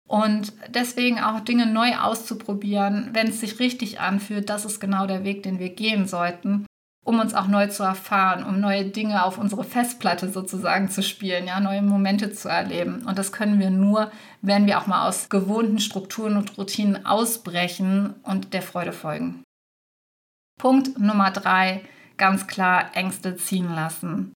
Und 0.07 0.53
deswegen 0.69 1.19
auch 1.19 1.41
Dinge 1.41 1.65
neu 1.65 1.97
auszuprobieren, 1.97 3.09
wenn 3.11 3.27
es 3.27 3.41
sich 3.41 3.59
richtig 3.59 3.99
anfühlt, 3.99 4.49
das 4.49 4.63
ist 4.63 4.79
genau 4.79 5.05
der 5.05 5.25
Weg, 5.25 5.43
den 5.43 5.59
wir 5.59 5.69
gehen 5.69 6.07
sollten 6.07 6.65
um 7.07 7.21
uns 7.21 7.33
auch 7.33 7.47
neu 7.47 7.67
zu 7.67 7.83
erfahren, 7.83 8.43
um 8.43 8.59
neue 8.59 8.83
Dinge 8.83 9.23
auf 9.23 9.37
unsere 9.37 9.63
Festplatte 9.63 10.29
sozusagen 10.29 10.89
zu 10.89 11.01
spielen, 11.01 11.47
ja, 11.47 11.61
neue 11.61 11.81
Momente 11.81 12.33
zu 12.33 12.49
erleben. 12.49 13.05
Und 13.07 13.17
das 13.17 13.31
können 13.31 13.59
wir 13.59 13.69
nur, 13.69 14.11
wenn 14.41 14.65
wir 14.65 14.77
auch 14.77 14.87
mal 14.87 15.07
aus 15.07 15.29
gewohnten 15.29 15.79
Strukturen 15.79 16.35
und 16.35 16.57
Routinen 16.57 17.05
ausbrechen 17.05 18.15
und 18.23 18.53
der 18.53 18.61
Freude 18.61 18.91
folgen. 18.91 19.41
Punkt 20.59 20.99
Nummer 20.99 21.31
drei, 21.31 21.81
ganz 22.17 22.45
klar 22.45 22.91
Ängste 22.93 23.37
ziehen 23.37 23.73
lassen. 23.73 24.33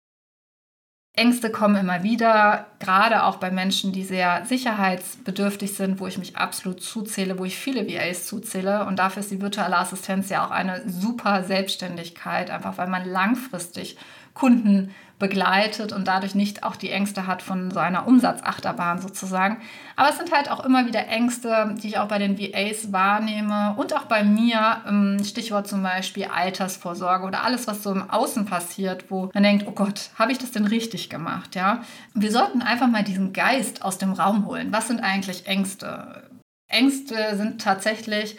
Ängste 1.13 1.52
kommen 1.52 1.76
immer 1.76 2.04
wieder, 2.04 2.67
gerade 2.80 3.24
auch 3.24 3.36
bei 3.36 3.52
Menschen, 3.52 3.91
die 3.91 4.04
sehr 4.04 4.45
sicherheitsbedürftig 4.45 5.76
sind, 5.76 6.00
wo 6.00 6.08
ich 6.08 6.17
mich 6.17 6.38
absolut 6.38 6.82
zuzähle, 6.82 7.38
wo 7.38 7.43
ich 7.43 7.58
viele 7.58 7.86
VAs 7.86 8.28
zuzähle. 8.28 8.86
Und 8.86 8.97
dafür 8.97 9.19
ist 9.19 9.30
die 9.30 9.41
virtuelle 9.41 9.78
Assistenz 9.78 10.30
ja 10.30 10.45
auch 10.45 10.52
eine 10.52 10.89
super 10.89 11.43
Selbstständigkeit, 11.43 12.50
einfach 12.50 12.78
weil 12.78 12.88
man 12.88 13.06
langfristig 13.06 13.97
Kunden 14.41 14.89
begleitet 15.19 15.93
und 15.93 16.08
dadurch 16.08 16.34
nicht 16.34 16.63
auch 16.63 16.75
die 16.75 16.89
Ängste 16.89 17.27
hat 17.27 17.43
von 17.43 17.69
so 17.69 17.80
einer 17.80 18.08
Umsatzachterbahn 18.08 18.99
sozusagen. 18.99 19.58
Aber 19.95 20.10
es 20.10 20.17
sind 20.17 20.32
halt 20.32 20.49
auch 20.49 20.65
immer 20.65 20.88
wieder 20.88 21.08
Ängste, 21.08 21.75
die 21.77 21.89
ich 21.89 21.99
auch 21.99 22.08
bei 22.08 22.17
den 22.17 22.39
VAs 22.39 22.91
wahrnehme 22.91 23.75
und 23.77 23.95
auch 23.95 24.06
bei 24.06 24.23
mir, 24.23 24.82
ähm, 24.88 25.23
Stichwort 25.23 25.67
zum 25.67 25.84
Beispiel 25.84 26.25
Altersvorsorge 26.25 27.27
oder 27.27 27.43
alles, 27.43 27.67
was 27.67 27.84
so 27.84 27.91
im 27.91 28.10
Außen 28.10 28.47
passiert, 28.47 29.12
wo 29.12 29.30
man 29.32 29.43
denkt, 29.43 29.65
oh 29.67 29.73
Gott, 29.73 30.10
habe 30.17 30.32
ich 30.32 30.39
das 30.39 30.49
denn 30.49 30.65
richtig 30.65 31.12
gemacht? 31.12 31.54
Ja, 31.54 31.84
wir 32.15 32.32
sollten 32.32 32.63
einfach 32.63 32.88
mal 32.88 33.04
diesen 33.04 33.32
Geist 33.32 33.86
aus 33.86 33.99
dem 33.99 34.13
Raum 34.13 34.47
holen. 34.47 34.69
Was 34.71 34.88
sind 34.88 35.01
eigentlich 35.01 35.45
Ängste? 35.45 36.23
Ängste 36.67 37.38
sind 37.38 37.62
tatsächlich 37.62 38.38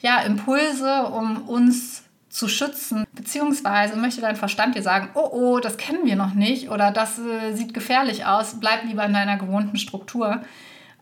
ja 0.00 0.20
Impulse, 0.20 1.06
um 1.06 1.48
uns 1.48 2.04
zu 2.30 2.48
schützen, 2.48 3.04
beziehungsweise 3.12 3.96
möchte 3.96 4.20
dein 4.20 4.36
Verstand 4.36 4.76
dir 4.76 4.82
sagen, 4.82 5.10
oh 5.14 5.28
oh, 5.32 5.60
das 5.60 5.76
kennen 5.76 6.06
wir 6.06 6.16
noch 6.16 6.34
nicht 6.34 6.70
oder 6.70 6.92
das 6.92 7.18
äh, 7.18 7.52
sieht 7.52 7.74
gefährlich 7.74 8.24
aus, 8.24 8.58
bleib 8.60 8.84
lieber 8.84 9.04
in 9.04 9.12
deiner 9.12 9.36
gewohnten 9.36 9.76
Struktur, 9.76 10.42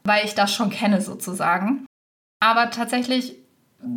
weil 0.05 0.25
ich 0.25 0.35
das 0.35 0.53
schon 0.53 0.71
kenne 0.71 1.01
sozusagen. 1.01 1.87
Aber 2.41 2.71
tatsächlich 2.71 3.37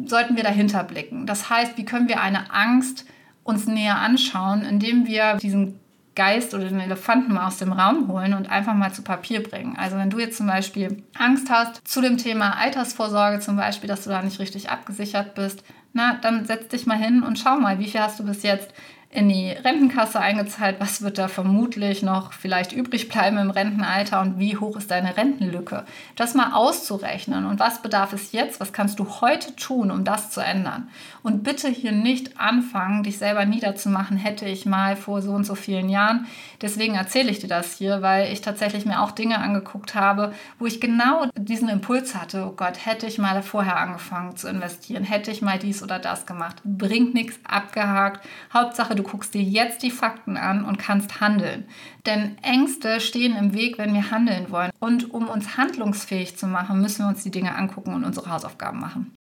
sollten 0.06 0.36
wir 0.36 0.44
dahinter 0.44 0.84
blicken. 0.84 1.26
Das 1.26 1.50
heißt, 1.50 1.78
wie 1.78 1.86
können 1.86 2.10
wir 2.10 2.22
eine 2.22 2.52
Angst 2.52 3.06
uns 3.44 3.66
näher 3.66 3.98
anschauen, 3.98 4.64
indem 4.64 5.08
wir 5.08 5.38
diesen 5.38 5.80
Geist 6.16 6.54
oder 6.54 6.66
den 6.66 6.80
Elefanten 6.80 7.34
mal 7.34 7.48
aus 7.48 7.58
dem 7.58 7.72
Raum 7.72 8.10
holen 8.10 8.34
und 8.34 8.50
einfach 8.50 8.74
mal 8.74 8.92
zu 8.92 9.02
Papier 9.02 9.42
bringen. 9.42 9.78
Also 9.78 9.98
wenn 9.98 10.10
du 10.10 10.20
jetzt 10.20 10.38
zum 10.38 10.48
Beispiel 10.48 11.04
Angst 11.18 11.50
hast 11.50 11.88
zu 11.88 12.02
dem 12.02 12.18
Thema 12.18 12.58
Altersvorsorge 12.58 13.40
zum 13.40 13.56
Beispiel, 13.56 13.88
dass 13.88 14.04
du 14.04 14.10
da 14.10 14.22
nicht 14.22 14.40
richtig 14.40 14.70
abgesichert 14.70 15.36
bist, 15.36 15.64
na, 15.94 16.20
dann 16.22 16.46
setz 16.46 16.68
dich 16.70 16.86
mal 16.86 16.98
hin 16.98 17.24
und 17.24 17.38
schau 17.40 17.58
mal, 17.58 17.80
wie 17.80 17.88
viel 17.88 18.02
hast 18.02 18.20
du 18.20 18.26
bis 18.26 18.44
jetzt 18.44 18.74
in 19.12 19.28
die 19.28 19.50
Rentenkasse 19.50 20.22
eingezahlt, 20.22 20.78
was 20.80 21.02
wird 21.02 21.18
da 21.18 21.28
vermutlich 21.28 22.02
noch 22.02 22.32
vielleicht 22.32 22.72
übrig 22.72 23.10
bleiben 23.10 23.38
im 23.38 23.50
Rentenalter 23.50 24.22
und 24.22 24.40
wie 24.40 24.56
hoch 24.56 24.78
ist 24.78 24.90
deine 24.90 25.18
Rentenlücke. 25.18 25.84
Das 26.16 26.34
mal 26.34 26.54
auszurechnen 26.54 27.46
und 27.46 27.60
was 27.60 27.82
bedarf 27.82 28.14
es 28.14 28.32
jetzt, 28.32 28.62
was 28.62 28.72
kannst 28.72 29.00
du 29.00 29.22
heute 29.22 29.54
tun, 29.58 29.92
um 29.92 30.06
das 30.06 30.32
zu 30.32 30.40
ändern. 30.40 30.88
Und 31.24 31.44
bitte 31.44 31.68
hier 31.68 31.92
nicht 31.92 32.40
anfangen, 32.40 33.04
dich 33.04 33.18
selber 33.18 33.46
niederzumachen, 33.46 34.16
hätte 34.16 34.46
ich 34.46 34.66
mal 34.66 34.96
vor 34.96 35.22
so 35.22 35.32
und 35.32 35.46
so 35.46 35.56
vielen 35.56 35.90
Jahren. 35.90 36.26
Deswegen 36.62 36.96
erzähle 36.96 37.32
ich 37.32 37.40
dir 37.40 37.50
das 37.50 37.74
hier, 37.74 38.02
weil 38.02 38.32
ich 38.32 38.40
tatsächlich 38.40 38.86
mir 38.86 39.02
auch 39.02 39.12
Dinge 39.12 39.40
angeguckt 39.40 39.94
habe, 39.94 40.34
wo 40.58 40.66
ich 40.66 40.80
genau 40.80 41.26
diesen 41.36 41.68
Impuls 41.68 42.16
hatte, 42.16 42.46
oh 42.48 42.54
Gott, 42.56 42.86
hätte 42.86 43.08
ich 43.08 43.18
mal 43.18 43.44
vorher 43.44 43.78
angefangen 43.78 44.38
zu 44.38 44.48
investieren, 44.48 45.04
hätte 45.04 45.32
ich 45.32 45.42
mal 45.42 45.60
dies 45.60 45.84
oder 45.84 46.00
das 46.00 46.26
gemacht. 46.26 46.58
Bringt 46.64 47.14
nichts, 47.14 47.38
abgehakt. 47.44 48.26
Hauptsache, 48.54 48.96
du 48.96 49.01
guckst 49.04 49.34
dir 49.34 49.44
jetzt 49.44 49.84
die 49.84 49.92
Fakten 49.92 50.38
an 50.38 50.66
und 50.66 50.78
kannst 50.78 51.22
handeln. 51.22 51.66
Denn 52.06 52.38
Ängste 52.42 53.00
stehen 53.00 53.36
im 53.36 53.54
Weg, 53.54 53.78
wenn 53.78 53.94
wir 53.94 54.12
handeln 54.12 54.52
wollen. 54.52 54.72
Und 54.80 55.12
um 55.12 55.28
uns 55.28 55.58
handlungsfähig 55.58 56.38
zu 56.38 56.48
machen, 56.48 56.82
müssen 56.82 57.06
wir 57.06 57.10
uns 57.10 57.24
die 57.24 57.32
Dinge 57.32 57.56
angucken 57.56 57.94
und 57.94 58.04
unsere 58.04 58.30
Hausaufgaben 58.30 58.80
machen. 58.80 59.16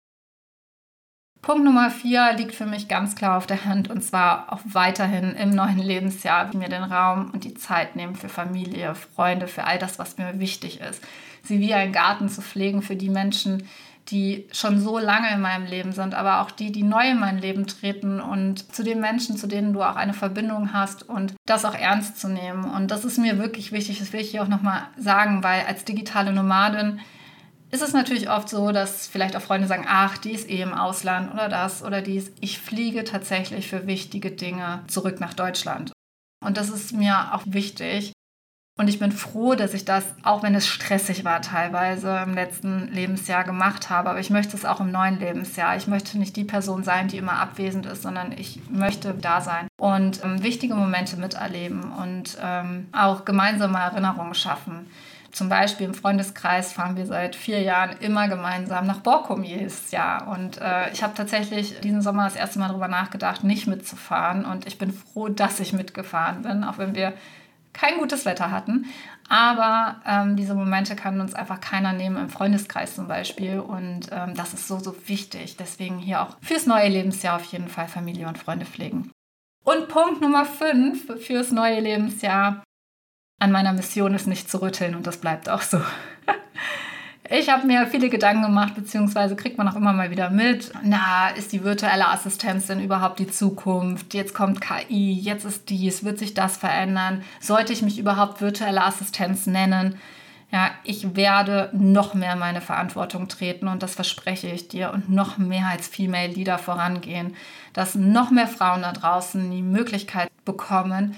Punkt 1.41 1.63
Nummer 1.63 1.89
vier 1.89 2.33
liegt 2.33 2.53
für 2.53 2.67
mich 2.67 2.87
ganz 2.87 3.15
klar 3.15 3.35
auf 3.35 3.47
der 3.47 3.65
Hand 3.65 3.89
und 3.89 4.03
zwar 4.03 4.53
auch 4.53 4.59
weiterhin 4.63 5.31
im 5.31 5.49
neuen 5.49 5.79
Lebensjahr 5.79 6.55
mir 6.55 6.69
den 6.69 6.83
Raum 6.83 7.31
und 7.33 7.45
die 7.45 7.55
Zeit 7.55 7.95
nehmen 7.95 8.15
für 8.15 8.29
Familie, 8.29 8.93
Freunde, 8.93 9.47
für 9.47 9.63
all 9.63 9.79
das, 9.79 9.97
was 9.97 10.19
mir 10.19 10.39
wichtig 10.39 10.81
ist. 10.81 11.03
Sie 11.41 11.59
wie 11.59 11.73
ein 11.73 11.91
Garten 11.91 12.29
zu 12.29 12.43
pflegen 12.43 12.83
für 12.83 12.95
die 12.95 13.09
Menschen, 13.09 13.67
die 14.09 14.47
schon 14.51 14.79
so 14.79 14.99
lange 14.99 15.31
in 15.31 15.41
meinem 15.41 15.65
Leben 15.65 15.91
sind, 15.91 16.13
aber 16.13 16.41
auch 16.41 16.51
die, 16.51 16.71
die 16.71 16.83
neu 16.83 17.11
in 17.11 17.19
mein 17.19 17.39
Leben 17.39 17.67
treten 17.67 18.19
und 18.19 18.73
zu 18.73 18.83
den 18.83 18.99
Menschen, 18.99 19.37
zu 19.37 19.47
denen 19.47 19.73
du 19.73 19.81
auch 19.83 19.95
eine 19.95 20.13
Verbindung 20.13 20.73
hast 20.73 21.07
und 21.07 21.33
das 21.45 21.65
auch 21.65 21.75
ernst 21.75 22.19
zu 22.19 22.27
nehmen. 22.27 22.65
Und 22.65 22.91
das 22.91 23.05
ist 23.05 23.17
mir 23.17 23.37
wirklich 23.37 23.71
wichtig, 23.71 23.99
das 23.99 24.11
will 24.11 24.21
ich 24.21 24.31
hier 24.31 24.43
auch 24.43 24.47
nochmal 24.47 24.83
sagen, 24.97 25.43
weil 25.43 25.65
als 25.65 25.85
digitale 25.85 26.33
Nomadin 26.33 26.99
ist 27.69 27.81
es 27.81 27.93
natürlich 27.93 28.29
oft 28.29 28.49
so, 28.49 28.71
dass 28.71 29.07
vielleicht 29.07 29.35
auch 29.35 29.41
Freunde 29.41 29.67
sagen, 29.67 29.85
ach, 29.87 30.17
die 30.17 30.31
ist 30.31 30.49
eh 30.49 30.61
im 30.61 30.73
Ausland 30.73 31.33
oder 31.33 31.47
das 31.47 31.83
oder 31.83 32.01
dies. 32.01 32.31
Ich 32.41 32.59
fliege 32.59 33.05
tatsächlich 33.05 33.69
für 33.69 33.87
wichtige 33.87 34.31
Dinge 34.31 34.83
zurück 34.87 35.21
nach 35.21 35.33
Deutschland. 35.33 35.93
Und 36.43 36.57
das 36.57 36.69
ist 36.69 36.91
mir 36.91 37.33
auch 37.33 37.43
wichtig, 37.45 38.11
und 38.81 38.87
ich 38.87 38.97
bin 38.97 39.11
froh, 39.11 39.53
dass 39.53 39.75
ich 39.75 39.85
das, 39.85 40.03
auch 40.23 40.41
wenn 40.41 40.55
es 40.55 40.65
stressig 40.65 41.23
war 41.23 41.43
teilweise 41.43 42.21
im 42.25 42.33
letzten 42.33 42.87
Lebensjahr 42.91 43.43
gemacht 43.43 43.91
habe, 43.91 44.09
aber 44.09 44.19
ich 44.19 44.31
möchte 44.31 44.57
es 44.57 44.65
auch 44.65 44.79
im 44.79 44.89
neuen 44.89 45.19
Lebensjahr. 45.19 45.77
Ich 45.77 45.85
möchte 45.85 46.17
nicht 46.17 46.35
die 46.35 46.45
Person 46.45 46.83
sein, 46.83 47.07
die 47.07 47.17
immer 47.17 47.33
abwesend 47.33 47.85
ist, 47.85 48.01
sondern 48.01 48.31
ich 48.31 48.59
möchte 48.71 49.13
da 49.13 49.39
sein 49.39 49.67
und 49.79 50.23
ähm, 50.23 50.41
wichtige 50.41 50.73
Momente 50.73 51.15
miterleben 51.15 51.91
und 51.91 52.39
ähm, 52.41 52.87
auch 52.91 53.23
gemeinsame 53.23 53.77
Erinnerungen 53.77 54.33
schaffen. 54.33 54.87
Zum 55.31 55.47
Beispiel 55.47 55.85
im 55.85 55.93
Freundeskreis 55.93 56.73
fahren 56.73 56.97
wir 56.97 57.05
seit 57.05 57.35
vier 57.35 57.61
Jahren 57.61 57.95
immer 57.99 58.29
gemeinsam 58.29 58.87
nach 58.87 59.01
Borkum 59.01 59.43
jedes 59.43 59.91
Jahr. 59.91 60.27
Und 60.27 60.59
äh, 60.59 60.91
ich 60.91 61.03
habe 61.03 61.13
tatsächlich 61.13 61.79
diesen 61.81 62.01
Sommer 62.01 62.23
das 62.23 62.35
erste 62.35 62.57
Mal 62.57 62.69
darüber 62.69 62.87
nachgedacht, 62.87 63.43
nicht 63.43 63.67
mitzufahren. 63.67 64.43
Und 64.43 64.65
ich 64.65 64.79
bin 64.79 64.91
froh, 64.91 65.29
dass 65.29 65.59
ich 65.59 65.71
mitgefahren 65.71 66.41
bin, 66.41 66.63
auch 66.63 66.79
wenn 66.79 66.95
wir 66.95 67.13
kein 67.73 67.97
gutes 67.97 68.25
Wetter 68.25 68.51
hatten. 68.51 68.85
Aber 69.29 70.01
ähm, 70.05 70.35
diese 70.35 70.55
Momente 70.55 70.95
kann 70.95 71.21
uns 71.21 71.33
einfach 71.33 71.61
keiner 71.61 71.93
nehmen, 71.93 72.17
im 72.17 72.29
Freundeskreis 72.29 72.95
zum 72.95 73.07
Beispiel. 73.07 73.59
Und 73.59 74.09
ähm, 74.11 74.35
das 74.35 74.53
ist 74.53 74.67
so, 74.67 74.79
so 74.79 74.95
wichtig. 75.07 75.55
Deswegen 75.57 75.99
hier 75.99 76.21
auch 76.21 76.37
fürs 76.41 76.65
neue 76.65 76.89
Lebensjahr 76.89 77.37
auf 77.37 77.45
jeden 77.45 77.69
Fall 77.69 77.87
Familie 77.87 78.27
und 78.27 78.37
Freunde 78.37 78.65
pflegen. 78.65 79.09
Und 79.63 79.87
Punkt 79.87 80.21
Nummer 80.21 80.45
5 80.45 81.23
fürs 81.25 81.51
neue 81.51 81.79
Lebensjahr. 81.79 82.63
An 83.39 83.51
meiner 83.51 83.73
Mission 83.73 84.13
ist 84.13 84.27
nicht 84.27 84.51
zu 84.51 84.61
rütteln 84.61 84.95
und 84.95 85.07
das 85.07 85.17
bleibt 85.17 85.49
auch 85.49 85.61
so. 85.61 85.81
Ich 87.33 87.47
habe 87.47 87.65
mir 87.65 87.87
viele 87.87 88.09
Gedanken 88.09 88.41
gemacht, 88.41 88.75
beziehungsweise 88.75 89.37
kriegt 89.37 89.57
man 89.57 89.65
auch 89.69 89.77
immer 89.77 89.93
mal 89.93 90.11
wieder 90.11 90.29
mit. 90.29 90.69
Na, 90.83 91.29
ist 91.29 91.53
die 91.53 91.63
virtuelle 91.63 92.09
Assistenz 92.09 92.67
denn 92.67 92.83
überhaupt 92.83 93.19
die 93.19 93.27
Zukunft? 93.27 94.13
Jetzt 94.13 94.33
kommt 94.33 94.59
KI, 94.59 95.13
jetzt 95.13 95.45
ist 95.45 95.69
dies, 95.69 96.03
wird 96.03 96.19
sich 96.19 96.33
das 96.33 96.57
verändern? 96.57 97.23
Sollte 97.39 97.71
ich 97.71 97.83
mich 97.83 97.97
überhaupt 97.97 98.41
virtuelle 98.41 98.83
Assistenz 98.83 99.47
nennen? 99.47 99.95
Ja, 100.51 100.71
ich 100.83 101.15
werde 101.15 101.69
noch 101.71 102.13
mehr 102.15 102.35
meine 102.35 102.59
Verantwortung 102.59 103.29
treten 103.29 103.69
und 103.69 103.81
das 103.81 103.95
verspreche 103.95 104.47
ich 104.47 104.67
dir 104.67 104.91
und 104.91 105.09
noch 105.09 105.37
mehr 105.37 105.67
als 105.67 105.87
Female 105.87 106.33
Leader 106.33 106.57
vorangehen, 106.57 107.37
dass 107.71 107.95
noch 107.95 108.31
mehr 108.31 108.47
Frauen 108.47 108.81
da 108.81 108.91
draußen 108.91 109.49
die 109.49 109.61
Möglichkeit 109.61 110.29
bekommen, 110.43 111.15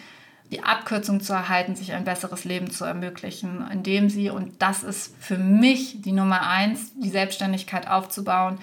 die 0.52 0.64
Abkürzung 0.64 1.22
zu 1.22 1.34
erhalten, 1.34 1.76
sich 1.76 1.94
ein 1.94 2.04
besseres 2.04 2.44
Leben 2.44 2.70
zu 2.70 2.86
ermöglichen, 2.86 3.66
indem 3.72 4.10
sie, 4.10 4.30
und 4.30 4.62
das 4.62 4.84
ist 4.84 5.16
für 5.20 5.38
mich 5.38 6.02
die 6.02 6.12
Nummer 6.12 6.48
eins, 6.48 6.92
die 6.96 7.10
Selbstständigkeit 7.10 7.88
aufzubauen, 7.88 8.60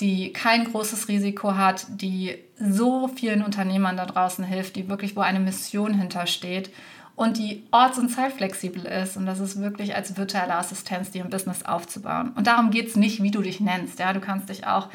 die 0.00 0.32
kein 0.32 0.64
großes 0.64 1.08
Risiko 1.08 1.56
hat, 1.56 1.86
die 1.88 2.38
so 2.58 3.08
vielen 3.08 3.42
Unternehmern 3.42 3.96
da 3.96 4.06
draußen 4.06 4.44
hilft, 4.44 4.76
die 4.76 4.88
wirklich, 4.88 5.16
wo 5.16 5.20
eine 5.20 5.40
Mission 5.40 5.94
hintersteht 5.94 6.70
und 7.16 7.38
die 7.38 7.64
orts- 7.70 7.98
und 7.98 8.10
zeitflexibel 8.10 8.84
ist. 8.84 9.16
Und 9.16 9.26
das 9.26 9.40
ist 9.40 9.60
wirklich 9.60 9.94
als 9.94 10.16
virtuelle 10.16 10.54
Assistenz 10.54 11.10
dir 11.10 11.24
ein 11.24 11.30
Business 11.30 11.64
aufzubauen. 11.64 12.32
Und 12.36 12.46
darum 12.46 12.70
geht 12.70 12.88
es 12.88 12.96
nicht, 12.96 13.22
wie 13.22 13.30
du 13.30 13.40
dich 13.40 13.58
nennst. 13.60 13.98
Ja? 13.98 14.12
Du 14.12 14.20
kannst 14.20 14.50
dich 14.50 14.66
auch 14.66 14.88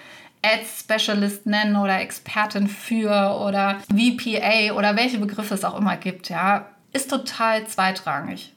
Ads 0.44 0.80
Specialist 0.82 1.46
nennen 1.46 1.76
oder 1.76 2.00
Expertin 2.00 2.68
für 2.68 3.40
oder 3.40 3.80
VPA 3.90 4.74
oder 4.74 4.96
welche 4.96 5.20
Begriffe 5.20 5.54
es 5.54 5.64
auch 5.64 5.78
immer 5.78 5.98
gibt, 5.98 6.30
ja, 6.30 6.68
ist 6.94 7.10
total 7.10 7.66
zweitrangig. 7.68 8.54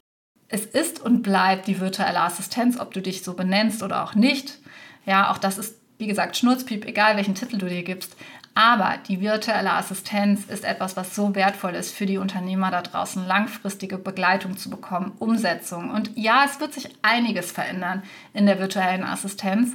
Es 0.48 0.64
ist 0.64 1.00
und 1.00 1.22
bleibt 1.22 1.66
die 1.66 1.80
virtuelle 1.80 2.20
Assistenz, 2.20 2.78
ob 2.78 2.92
du 2.94 3.02
dich 3.02 3.22
so 3.22 3.34
benennst 3.34 3.82
oder 3.82 4.04
auch 4.04 4.14
nicht. 4.14 4.58
Ja, 5.04 5.30
auch 5.30 5.38
das 5.38 5.58
ist, 5.58 5.76
wie 5.98 6.06
gesagt, 6.06 6.36
Schnurzpiep, 6.36 6.84
egal 6.86 7.16
welchen 7.16 7.34
Titel 7.34 7.58
du 7.58 7.68
dir 7.68 7.82
gibst. 7.82 8.16
Aber 8.54 8.98
die 9.08 9.20
virtuelle 9.20 9.72
Assistenz 9.72 10.44
ist 10.44 10.64
etwas, 10.64 10.96
was 10.96 11.16
so 11.16 11.34
wertvoll 11.34 11.74
ist 11.74 11.92
für 11.92 12.06
die 12.06 12.18
Unternehmer 12.18 12.70
da 12.70 12.82
draußen, 12.82 13.26
langfristige 13.26 13.98
Begleitung 13.98 14.56
zu 14.56 14.70
bekommen, 14.70 15.12
Umsetzung. 15.18 15.90
Und 15.90 16.12
ja, 16.14 16.44
es 16.44 16.60
wird 16.60 16.72
sich 16.72 16.88
einiges 17.02 17.50
verändern 17.50 18.04
in 18.32 18.46
der 18.46 18.60
virtuellen 18.60 19.02
Assistenz. 19.02 19.74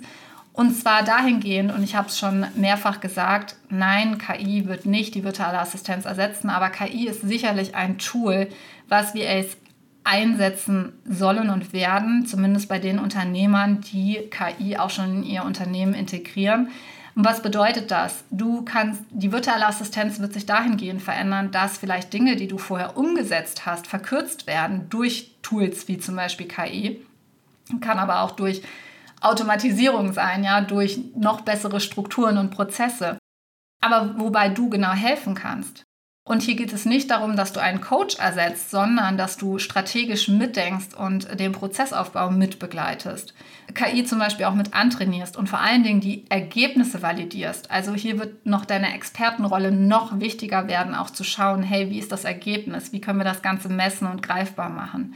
Und 0.60 0.76
zwar 0.76 1.04
dahingehend, 1.04 1.74
und 1.74 1.84
ich 1.84 1.96
habe 1.96 2.10
es 2.10 2.20
schon 2.20 2.46
mehrfach 2.54 3.00
gesagt, 3.00 3.56
nein, 3.70 4.18
KI 4.18 4.68
wird 4.68 4.86
nicht 4.86 5.16
die 5.16 5.24
virtuelle 5.24 5.58
Assistenz 5.58 6.04
ersetzen, 6.04 6.50
aber 6.50 6.70
KI 6.70 7.08
ist 7.08 7.22
sicherlich 7.22 7.76
ein 7.76 7.98
Tool, 7.98 8.50
was 8.90 9.14
wir 9.14 9.30
als 9.30 9.56
einsetzen 10.04 10.92
sollen 11.06 11.50
und 11.50 11.72
werden, 11.72 12.26
zumindest 12.26 12.68
bei 12.68 12.78
den 12.78 13.00
Unternehmern, 13.00 13.80
die 13.80 14.30
KI 14.30 14.76
auch 14.76 14.90
schon 14.90 15.20
in 15.20 15.24
ihr 15.24 15.46
Unternehmen 15.46 15.94
integrieren. 15.94 16.68
Und 17.16 17.24
was 17.24 17.42
bedeutet 17.42 17.90
das? 17.90 18.26
Du 18.30 18.64
kannst, 18.64 19.02
die 19.12 19.32
virtuelle 19.32 19.66
Assistenz 19.66 20.20
wird 20.20 20.34
sich 20.34 20.46
dahingehend 20.46 21.02
verändern, 21.02 21.52
dass 21.52 21.78
vielleicht 21.78 22.12
Dinge, 22.12 22.36
die 22.36 22.50
du 22.50 22.58
vorher 22.58 22.98
umgesetzt 22.98 23.66
hast, 23.66 23.88
verkürzt 23.88 24.46
werden 24.46 24.88
durch 24.90 25.32
Tools 25.42 25.88
wie 25.88 26.00
zum 26.00 26.18
Beispiel 26.18 26.50
KI, 26.50 27.00
kann 27.80 27.98
aber 27.98 28.24
auch 28.24 28.32
durch 28.32 28.62
Automatisierung 29.22 30.14
sein, 30.14 30.44
ja, 30.44 30.62
durch 30.62 31.00
noch 31.16 31.42
bessere 31.42 31.80
Strukturen 31.80 32.38
und 32.38 32.52
Prozesse. 32.52 33.18
Aber 33.82 34.20
wobei 34.20 34.50
du 34.50 34.70
genau 34.70 34.92
helfen 34.92 35.36
kannst. 35.36 35.84
Und 36.30 36.44
hier 36.44 36.56
geht 36.56 36.74
es 36.74 36.86
nicht 36.86 37.10
darum, 37.10 37.36
dass 37.36 37.54
du 37.54 37.60
einen 37.60 37.82
Coach 37.82 38.18
ersetzt, 38.20 38.70
sondern 38.70 39.18
dass 39.18 39.38
du 39.38 39.58
strategisch 39.58 40.28
mitdenkst 40.28 40.94
und 40.96 41.40
den 41.40 41.54
Prozessaufbau 41.54 42.30
mitbegleitest. 42.30 43.34
KI 43.74 44.04
zum 44.04 44.20
Beispiel 44.20 44.46
auch 44.46 44.54
mit 44.54 44.76
antrainierst 44.76 45.36
und 45.38 45.50
vor 45.50 45.60
allen 45.60 45.82
Dingen 45.82 46.02
die 46.02 46.30
Ergebnisse 46.30 47.02
validierst. 47.02 47.72
Also 47.72 47.96
hier 47.96 48.20
wird 48.20 48.46
noch 48.46 48.66
deine 48.66 48.94
Expertenrolle 48.94 49.72
noch 49.72 50.20
wichtiger 50.20 50.68
werden, 50.68 50.94
auch 50.94 51.10
zu 51.10 51.24
schauen, 51.24 51.64
hey, 51.64 51.90
wie 51.90 51.98
ist 51.98 52.12
das 52.12 52.26
Ergebnis? 52.26 52.94
Wie 52.94 53.02
können 53.02 53.20
wir 53.20 53.26
das 53.26 53.42
Ganze 53.42 53.68
messen 53.68 54.06
und 54.06 54.22
greifbar 54.22 54.70
machen? 54.70 55.16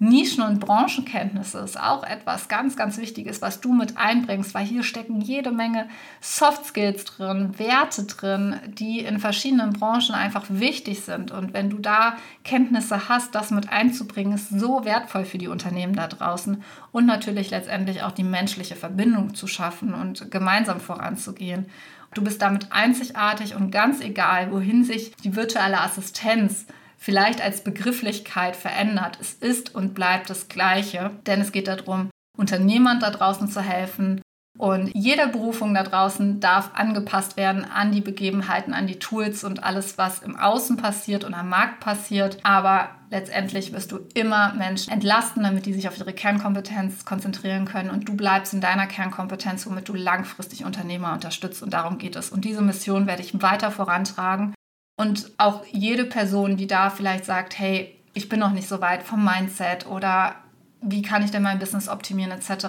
Nischen- 0.00 0.46
und 0.46 0.60
Branchenkenntnisse 0.60 1.58
ist 1.58 1.78
auch 1.78 2.04
etwas 2.04 2.46
ganz, 2.46 2.76
ganz 2.76 2.98
Wichtiges, 2.98 3.42
was 3.42 3.60
du 3.60 3.72
mit 3.72 3.96
einbringst, 3.96 4.54
weil 4.54 4.64
hier 4.64 4.84
stecken 4.84 5.20
jede 5.20 5.50
Menge 5.50 5.88
Soft 6.20 6.66
Skills 6.66 7.04
drin, 7.04 7.58
Werte 7.58 8.04
drin, 8.04 8.60
die 8.68 9.00
in 9.00 9.18
verschiedenen 9.18 9.72
Branchen 9.72 10.14
einfach 10.14 10.44
wichtig 10.48 11.00
sind. 11.00 11.32
Und 11.32 11.52
wenn 11.52 11.68
du 11.68 11.78
da 11.78 12.16
Kenntnisse 12.44 13.08
hast, 13.08 13.34
das 13.34 13.50
mit 13.50 13.70
einzubringen, 13.70 14.34
ist 14.34 14.50
so 14.50 14.84
wertvoll 14.84 15.24
für 15.24 15.38
die 15.38 15.48
Unternehmen 15.48 15.96
da 15.96 16.06
draußen 16.06 16.62
und 16.92 17.06
natürlich 17.06 17.50
letztendlich 17.50 18.04
auch 18.04 18.12
die 18.12 18.22
menschliche 18.22 18.76
Verbindung 18.76 19.34
zu 19.34 19.48
schaffen 19.48 19.94
und 19.94 20.30
gemeinsam 20.30 20.78
voranzugehen. 20.78 21.66
Du 22.14 22.22
bist 22.22 22.40
damit 22.40 22.70
einzigartig 22.70 23.56
und 23.56 23.72
ganz 23.72 24.00
egal, 24.00 24.52
wohin 24.52 24.84
sich 24.84 25.14
die 25.16 25.34
virtuelle 25.34 25.80
Assistenz 25.80 26.66
vielleicht 26.98 27.40
als 27.40 27.62
Begrifflichkeit 27.64 28.56
verändert. 28.56 29.16
Es 29.20 29.32
ist 29.32 29.74
und 29.74 29.94
bleibt 29.94 30.28
das 30.28 30.48
Gleiche, 30.48 31.12
denn 31.26 31.40
es 31.40 31.52
geht 31.52 31.68
darum, 31.68 32.10
Unternehmern 32.36 33.00
da 33.00 33.10
draußen 33.10 33.48
zu 33.48 33.60
helfen. 33.60 34.20
Und 34.58 34.90
jede 34.92 35.28
Berufung 35.28 35.72
da 35.72 35.84
draußen 35.84 36.40
darf 36.40 36.72
angepasst 36.74 37.36
werden 37.36 37.64
an 37.64 37.92
die 37.92 38.00
Begebenheiten, 38.00 38.74
an 38.74 38.88
die 38.88 38.98
Tools 38.98 39.44
und 39.44 39.62
alles, 39.62 39.98
was 39.98 40.18
im 40.18 40.36
Außen 40.36 40.76
passiert 40.76 41.22
und 41.22 41.32
am 41.32 41.48
Markt 41.48 41.78
passiert. 41.78 42.38
Aber 42.42 42.88
letztendlich 43.08 43.72
wirst 43.72 43.92
du 43.92 44.00
immer 44.14 44.54
Menschen 44.54 44.92
entlasten, 44.92 45.44
damit 45.44 45.66
die 45.66 45.74
sich 45.74 45.86
auf 45.86 45.96
ihre 45.96 46.12
Kernkompetenz 46.12 47.04
konzentrieren 47.04 47.66
können 47.66 47.90
und 47.90 48.08
du 48.08 48.16
bleibst 48.16 48.52
in 48.52 48.60
deiner 48.60 48.88
Kernkompetenz, 48.88 49.64
womit 49.64 49.88
du 49.88 49.94
langfristig 49.94 50.64
Unternehmer 50.64 51.12
unterstützt. 51.12 51.62
Und 51.62 51.72
darum 51.72 51.98
geht 51.98 52.16
es. 52.16 52.30
Und 52.30 52.44
diese 52.44 52.62
Mission 52.62 53.06
werde 53.06 53.22
ich 53.22 53.40
weiter 53.40 53.70
vorantragen. 53.70 54.54
Und 54.98 55.30
auch 55.38 55.64
jede 55.70 56.04
Person, 56.04 56.56
die 56.56 56.66
da 56.66 56.90
vielleicht 56.90 57.24
sagt, 57.24 57.56
hey, 57.56 57.96
ich 58.14 58.28
bin 58.28 58.40
noch 58.40 58.50
nicht 58.50 58.66
so 58.66 58.80
weit 58.80 59.04
vom 59.04 59.24
Mindset 59.24 59.86
oder 59.86 60.34
wie 60.80 61.02
kann 61.02 61.24
ich 61.24 61.30
denn 61.30 61.42
mein 61.44 61.60
Business 61.60 61.88
optimieren 61.88 62.32
etc., 62.32 62.66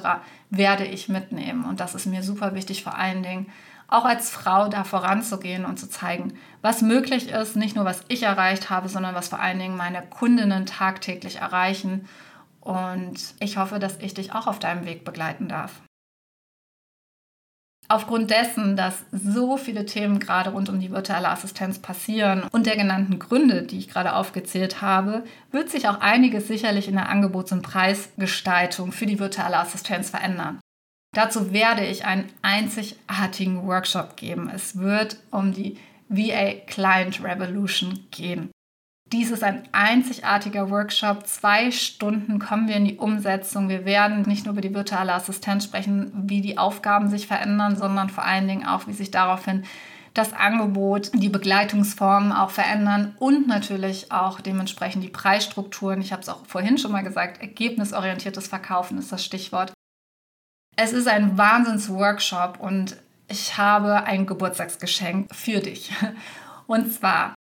werde 0.52 0.86
ich 0.86 1.10
mitnehmen. 1.10 1.66
Und 1.66 1.80
das 1.80 1.96
ist 1.96 2.06
mir 2.06 2.22
super 2.22 2.54
wichtig, 2.54 2.84
vor 2.84 2.96
allen 2.96 3.24
Dingen 3.24 3.48
auch 3.88 4.06
als 4.06 4.30
Frau 4.30 4.68
da 4.68 4.84
voranzugehen 4.84 5.66
und 5.66 5.80
zu 5.80 5.90
zeigen, 5.90 6.34
was 6.62 6.84
möglich 6.84 7.30
ist, 7.30 7.56
nicht 7.56 7.76
nur 7.76 7.86
was 7.86 8.04
ich 8.10 8.22
erreicht 8.22 8.70
habe, 8.70 8.90
sondern 8.90 9.16
was 9.16 9.30
vor 9.30 9.40
allen 9.40 9.58
Dingen 9.58 9.76
meine 9.76 10.04
Kundinnen 10.04 10.68
tagtäglich 10.68 11.38
erreichen. 11.38 12.08
Und 12.62 13.34
ich 13.40 13.58
hoffe, 13.58 13.80
dass 13.80 13.98
ich 13.98 14.14
dich 14.14 14.36
auch 14.36 14.46
auf 14.46 14.60
deinem 14.60 14.86
Weg 14.86 15.04
begleiten 15.04 15.48
darf. 15.48 15.82
Aufgrund 17.92 18.30
dessen, 18.30 18.76
dass 18.76 19.04
so 19.12 19.58
viele 19.58 19.84
Themen 19.84 20.20
gerade 20.20 20.52
rund 20.52 20.70
um 20.70 20.80
die 20.80 20.92
virtuelle 20.92 21.30
Assistenz 21.30 21.80
passieren 21.80 22.44
und 22.52 22.68
der 22.68 22.78
genannten 22.78 23.18
Gründe, 23.18 23.64
die 23.64 23.80
ich 23.80 23.90
gerade 23.90 24.14
aufgezählt 24.14 24.80
habe, 24.82 25.24
wird 25.52 25.72
sich 25.72 25.88
auch 25.88 26.00
einiges 26.00 26.48
sicherlich 26.48 26.88
in 26.88 26.96
der 26.96 27.10
Angebots- 27.10 27.52
und 27.52 27.64
Preisgestaltung 27.64 28.92
für 28.92 29.08
die 29.08 29.20
virtuelle 29.20 29.58
Assistenz 29.58 30.12
verändern. 30.12 30.60
Dazu 31.16 31.52
werde 31.52 31.84
ich 31.84 32.06
einen 32.06 32.30
einzigartigen 32.44 33.66
Workshop 33.66 34.16
geben. 34.16 34.52
Es 34.54 34.78
wird 34.78 35.18
um 35.32 35.52
die 35.52 35.78
VA 36.10 36.54
Client 36.68 37.24
Revolution 37.24 38.06
gehen. 38.12 38.52
Dies 39.12 39.32
ist 39.32 39.44
ein 39.44 39.64
einzigartiger 39.72 40.70
Workshop. 40.70 41.26
Zwei 41.26 41.72
Stunden 41.72 42.38
kommen 42.38 42.68
wir 42.68 42.76
in 42.76 42.86
die 42.86 42.98
Umsetzung. 42.98 43.68
Wir 43.68 43.84
werden 43.84 44.22
nicht 44.24 44.46
nur 44.46 44.54
über 44.54 44.62
die 44.62 44.74
virtuelle 44.74 45.14
Assistenz 45.14 45.64
sprechen, 45.64 46.12
wie 46.28 46.42
die 46.42 46.60
Aufgaben 46.60 47.10
sich 47.10 47.26
verändern, 47.26 47.76
sondern 47.76 48.10
vor 48.10 48.24
allen 48.24 48.48
Dingen 48.48 48.68
auch, 48.68 48.86
wie 48.86 48.94
sich 48.94 49.10
daraufhin 49.10 49.64
das 50.14 50.34
Angebot, 50.34 51.12
die 51.14 51.30
Begleitungsformen 51.30 52.32
auch 52.32 52.52
verändern 52.52 53.16
und 53.20 53.48
natürlich 53.48 54.12
auch 54.12 54.42
dementsprechend 54.42 55.04
die 55.04 55.10
Preisstrukturen. 55.10 56.02
Ich 56.02 56.12
habe 56.12 56.22
es 56.22 56.30
auch 56.30 56.46
vorhin 56.46 56.78
schon 56.78 56.92
mal 56.92 57.04
gesagt, 57.04 57.42
ergebnisorientiertes 57.42 58.48
Verkaufen 58.48 59.00
ist 59.00 59.12
das 59.12 59.26
Stichwort. 59.26 59.74
Es 60.76 60.94
ist 60.94 61.08
ein 61.08 61.38
Wahnsinns-Workshop 61.38 62.60
und 62.60 62.96
ich 63.28 63.58
habe 63.58 64.04
ein 64.04 64.28
Geburtstagsgeschenk 64.28 65.34
für 65.34 65.60
dich. 65.62 65.92
Und 66.68 66.94
zwar 66.94 67.34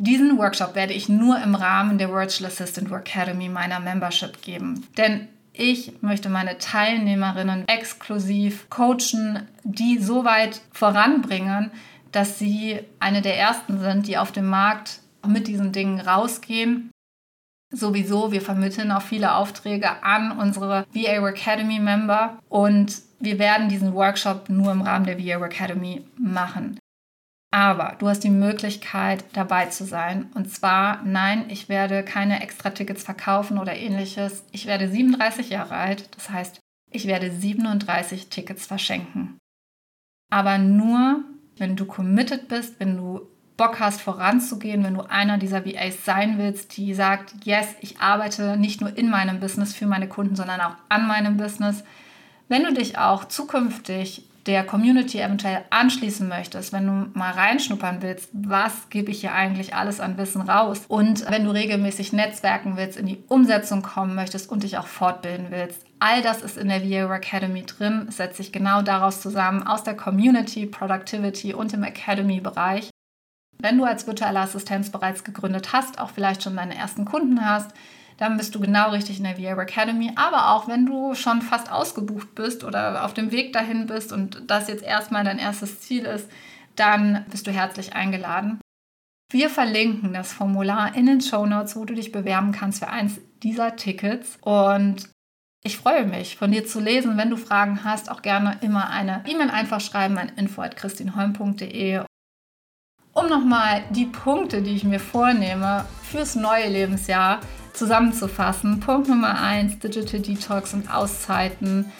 diesen 0.00 0.38
Workshop 0.38 0.74
werde 0.74 0.94
ich 0.94 1.08
nur 1.08 1.40
im 1.42 1.54
Rahmen 1.54 1.98
der 1.98 2.10
Virtual 2.10 2.50
Assistant 2.50 2.90
Academy 2.90 3.50
meiner 3.50 3.80
Membership 3.80 4.40
geben. 4.40 4.86
Denn 4.96 5.28
ich 5.52 5.92
möchte 6.00 6.30
meine 6.30 6.56
Teilnehmerinnen 6.56 7.68
exklusiv 7.68 8.70
coachen, 8.70 9.46
die 9.62 9.98
so 9.98 10.24
weit 10.24 10.62
voranbringen, 10.72 11.70
dass 12.12 12.38
sie 12.38 12.80
eine 12.98 13.20
der 13.20 13.38
ersten 13.38 13.78
sind, 13.78 14.08
die 14.08 14.16
auf 14.16 14.32
dem 14.32 14.46
Markt 14.46 15.00
mit 15.26 15.48
diesen 15.48 15.72
Dingen 15.72 16.00
rausgehen. 16.00 16.90
Sowieso, 17.72 18.32
wir 18.32 18.40
vermitteln 18.40 18.90
auch 18.90 19.02
viele 19.02 19.34
Aufträge 19.34 20.02
an 20.02 20.32
unsere 20.32 20.86
VA 20.92 21.28
Academy 21.28 21.78
Member 21.78 22.38
und 22.48 22.96
wir 23.20 23.38
werden 23.38 23.68
diesen 23.68 23.92
Workshop 23.92 24.48
nur 24.48 24.72
im 24.72 24.80
Rahmen 24.80 25.04
der 25.04 25.18
VA 25.18 25.44
Academy 25.44 26.02
machen. 26.16 26.79
Aber 27.52 27.96
du 27.98 28.08
hast 28.08 28.22
die 28.22 28.30
Möglichkeit, 28.30 29.24
dabei 29.32 29.66
zu 29.66 29.84
sein. 29.84 30.30
Und 30.34 30.50
zwar, 30.50 31.02
nein, 31.02 31.46
ich 31.48 31.68
werde 31.68 32.04
keine 32.04 32.42
Extra-Tickets 32.42 33.02
verkaufen 33.02 33.58
oder 33.58 33.76
ähnliches. 33.76 34.44
Ich 34.52 34.66
werde 34.66 34.88
37 34.88 35.50
Jahre 35.50 35.74
alt. 35.74 36.08
Das 36.16 36.30
heißt, 36.30 36.60
ich 36.92 37.06
werde 37.06 37.30
37 37.32 38.28
Tickets 38.28 38.66
verschenken. 38.66 39.36
Aber 40.30 40.58
nur, 40.58 41.24
wenn 41.56 41.74
du 41.74 41.86
committed 41.86 42.46
bist, 42.46 42.78
wenn 42.78 42.96
du 42.96 43.22
Bock 43.56 43.80
hast, 43.80 44.00
voranzugehen, 44.00 44.84
wenn 44.84 44.94
du 44.94 45.02
einer 45.02 45.36
dieser 45.36 45.66
VAs 45.66 46.04
sein 46.04 46.38
willst, 46.38 46.76
die 46.76 46.94
sagt, 46.94 47.34
yes, 47.44 47.66
ich 47.80 47.98
arbeite 47.98 48.56
nicht 48.56 48.80
nur 48.80 48.96
in 48.96 49.10
meinem 49.10 49.40
Business 49.40 49.74
für 49.74 49.86
meine 49.86 50.08
Kunden, 50.08 50.36
sondern 50.36 50.60
auch 50.60 50.76
an 50.88 51.06
meinem 51.06 51.36
Business. 51.36 51.84
Wenn 52.48 52.62
du 52.64 52.72
dich 52.72 52.96
auch 52.96 53.26
zukünftig 53.26 54.29
der 54.50 54.64
Community 54.64 55.18
eventuell 55.18 55.64
anschließen 55.70 56.28
möchtest, 56.28 56.72
wenn 56.72 56.86
du 56.86 57.18
mal 57.18 57.32
reinschnuppern 57.32 58.02
willst, 58.02 58.28
was 58.32 58.90
gebe 58.90 59.10
ich 59.10 59.20
hier 59.20 59.32
eigentlich 59.32 59.74
alles 59.74 60.00
an 60.00 60.18
Wissen 60.18 60.42
raus? 60.42 60.82
Und 60.88 61.28
wenn 61.30 61.44
du 61.44 61.50
regelmäßig 61.50 62.12
netzwerken 62.12 62.76
willst, 62.76 62.98
in 62.98 63.06
die 63.06 63.22
Umsetzung 63.28 63.82
kommen 63.82 64.14
möchtest 64.14 64.50
und 64.50 64.62
dich 64.62 64.78
auch 64.78 64.86
fortbilden 64.86 65.46
willst. 65.50 65.84
All 65.98 66.22
das 66.22 66.42
ist 66.42 66.56
in 66.56 66.68
der 66.68 66.82
VA 66.82 67.14
Academy 67.14 67.64
drin, 67.64 68.06
setzt 68.10 68.38
sich 68.38 68.52
genau 68.52 68.82
daraus 68.82 69.20
zusammen, 69.20 69.66
aus 69.66 69.84
der 69.84 69.96
Community, 69.96 70.66
Productivity 70.66 71.52
und 71.54 71.72
im 71.72 71.82
Academy-Bereich. 71.82 72.90
Wenn 73.58 73.76
du 73.76 73.84
als 73.84 74.06
virtuelle 74.06 74.40
Assistenz 74.40 74.90
bereits 74.90 75.24
gegründet 75.24 75.72
hast, 75.72 75.98
auch 75.98 76.10
vielleicht 76.10 76.42
schon 76.42 76.56
deine 76.56 76.76
ersten 76.76 77.04
Kunden 77.04 77.44
hast, 77.44 77.70
dann 78.20 78.36
bist 78.36 78.54
du 78.54 78.60
genau 78.60 78.90
richtig 78.90 79.16
in 79.16 79.24
der 79.24 79.36
VR 79.36 79.58
Academy. 79.58 80.12
Aber 80.14 80.50
auch 80.50 80.68
wenn 80.68 80.84
du 80.84 81.14
schon 81.14 81.40
fast 81.40 81.72
ausgebucht 81.72 82.34
bist 82.34 82.64
oder 82.64 83.06
auf 83.06 83.14
dem 83.14 83.32
Weg 83.32 83.54
dahin 83.54 83.86
bist 83.86 84.12
und 84.12 84.42
das 84.46 84.68
jetzt 84.68 84.84
erstmal 84.84 85.24
dein 85.24 85.38
erstes 85.38 85.80
Ziel 85.80 86.04
ist, 86.04 86.30
dann 86.76 87.24
bist 87.30 87.46
du 87.46 87.50
herzlich 87.50 87.94
eingeladen. 87.94 88.60
Wir 89.32 89.48
verlinken 89.48 90.12
das 90.12 90.34
Formular 90.34 90.94
in 90.94 91.06
den 91.06 91.22
Show 91.22 91.46
Notes, 91.46 91.76
wo 91.76 91.86
du 91.86 91.94
dich 91.94 92.12
bewerben 92.12 92.52
kannst 92.52 92.80
für 92.80 92.88
eins 92.88 93.20
dieser 93.42 93.76
Tickets. 93.76 94.36
Und 94.42 95.08
ich 95.64 95.78
freue 95.78 96.04
mich, 96.04 96.36
von 96.36 96.52
dir 96.52 96.66
zu 96.66 96.78
lesen. 96.78 97.16
Wenn 97.16 97.30
du 97.30 97.38
Fragen 97.38 97.84
hast, 97.84 98.10
auch 98.10 98.20
gerne 98.20 98.58
immer 98.60 98.90
eine 98.90 99.24
E-Mail 99.26 99.48
einfach 99.48 99.80
schreiben 99.80 100.18
an 100.18 100.30
info.christinholm.de. 100.36 102.02
Um 103.14 103.28
nochmal 103.28 103.82
die 103.90 104.06
Punkte, 104.06 104.60
die 104.60 104.74
ich 104.74 104.84
mir 104.84 105.00
vornehme 105.00 105.86
fürs 106.02 106.34
neue 106.34 106.68
Lebensjahr 106.68 107.40
zusammenzufassen. 107.72 108.80
Punkt 108.80 109.08
Nummer 109.08 109.40
1, 109.40 109.78
Digital 109.78 110.20
Detox 110.20 110.74
und 110.74 110.92
Auszeiten. 110.92 111.92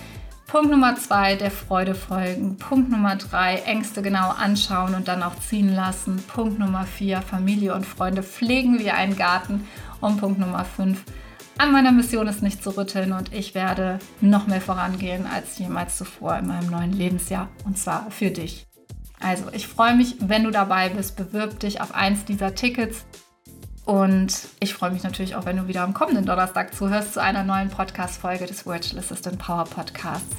Punkt 0.47 0.71
Nummer 0.71 0.97
2, 0.97 1.37
der 1.37 1.51
Freude 1.51 1.95
folgen. 1.95 2.57
Punkt 2.57 2.91
Nummer 2.91 3.15
3, 3.15 3.57
Ängste 3.67 4.03
genau 4.03 4.31
anschauen 4.31 4.95
und 4.95 5.07
dann 5.07 5.23
auch 5.23 5.39
ziehen 5.39 5.73
lassen. 5.73 6.17
Punkt 6.27 6.59
Nummer 6.59 6.85
4, 6.87 7.23
Familie 7.23 7.75
und 7.75 7.87
Freunde 7.87 8.23
pflegen 8.23 8.81
wie 8.81 8.91
einen 8.91 9.17
Garten. 9.17 9.69
Und 10.01 10.19
Punkt 10.19 10.41
Nummer 10.41 10.65
5, 10.65 11.05
an 11.59 11.73
meiner 11.73 11.93
Mission 11.93 12.27
ist 12.27 12.43
nicht 12.43 12.65
zu 12.65 12.77
rütteln 12.77 13.13
und 13.13 13.33
ich 13.33 13.55
werde 13.55 13.99
noch 14.21 14.47
mehr 14.47 14.63
vorangehen 14.63 15.27
als 15.27 15.59
jemals 15.59 15.99
zuvor 15.99 16.39
in 16.39 16.47
meinem 16.47 16.71
neuen 16.71 16.93
Lebensjahr. 16.93 17.49
Und 17.65 17.79
zwar 17.79 18.11
für 18.11 18.31
dich. 18.31 18.67
Also, 19.21 19.45
ich 19.53 19.69
freue 19.69 19.95
mich, 19.95 20.17
wenn 20.21 20.45
du 20.45 20.51
dabei 20.51 20.89
bist. 20.89 21.17
Bewirb 21.17 21.61
dich 21.61 21.81
auf 21.81 21.95
eins 21.95 22.25
dieser 22.25 22.55
Tickets. 22.55 23.05
Und 23.91 24.33
ich 24.61 24.73
freue 24.73 24.93
mich 24.93 25.03
natürlich 25.03 25.35
auch, 25.35 25.47
wenn 25.47 25.57
du 25.57 25.67
wieder 25.67 25.83
am 25.83 25.95
kommenden 25.95 26.25
Donnerstag 26.25 26.73
zuhörst 26.73 27.15
zu 27.15 27.21
einer 27.21 27.43
neuen 27.43 27.71
Podcast-Folge 27.71 28.47
des 28.47 28.65
Virtual 28.65 29.01
Assistant 29.01 29.37
Power 29.37 29.65
Podcasts. 29.65 30.37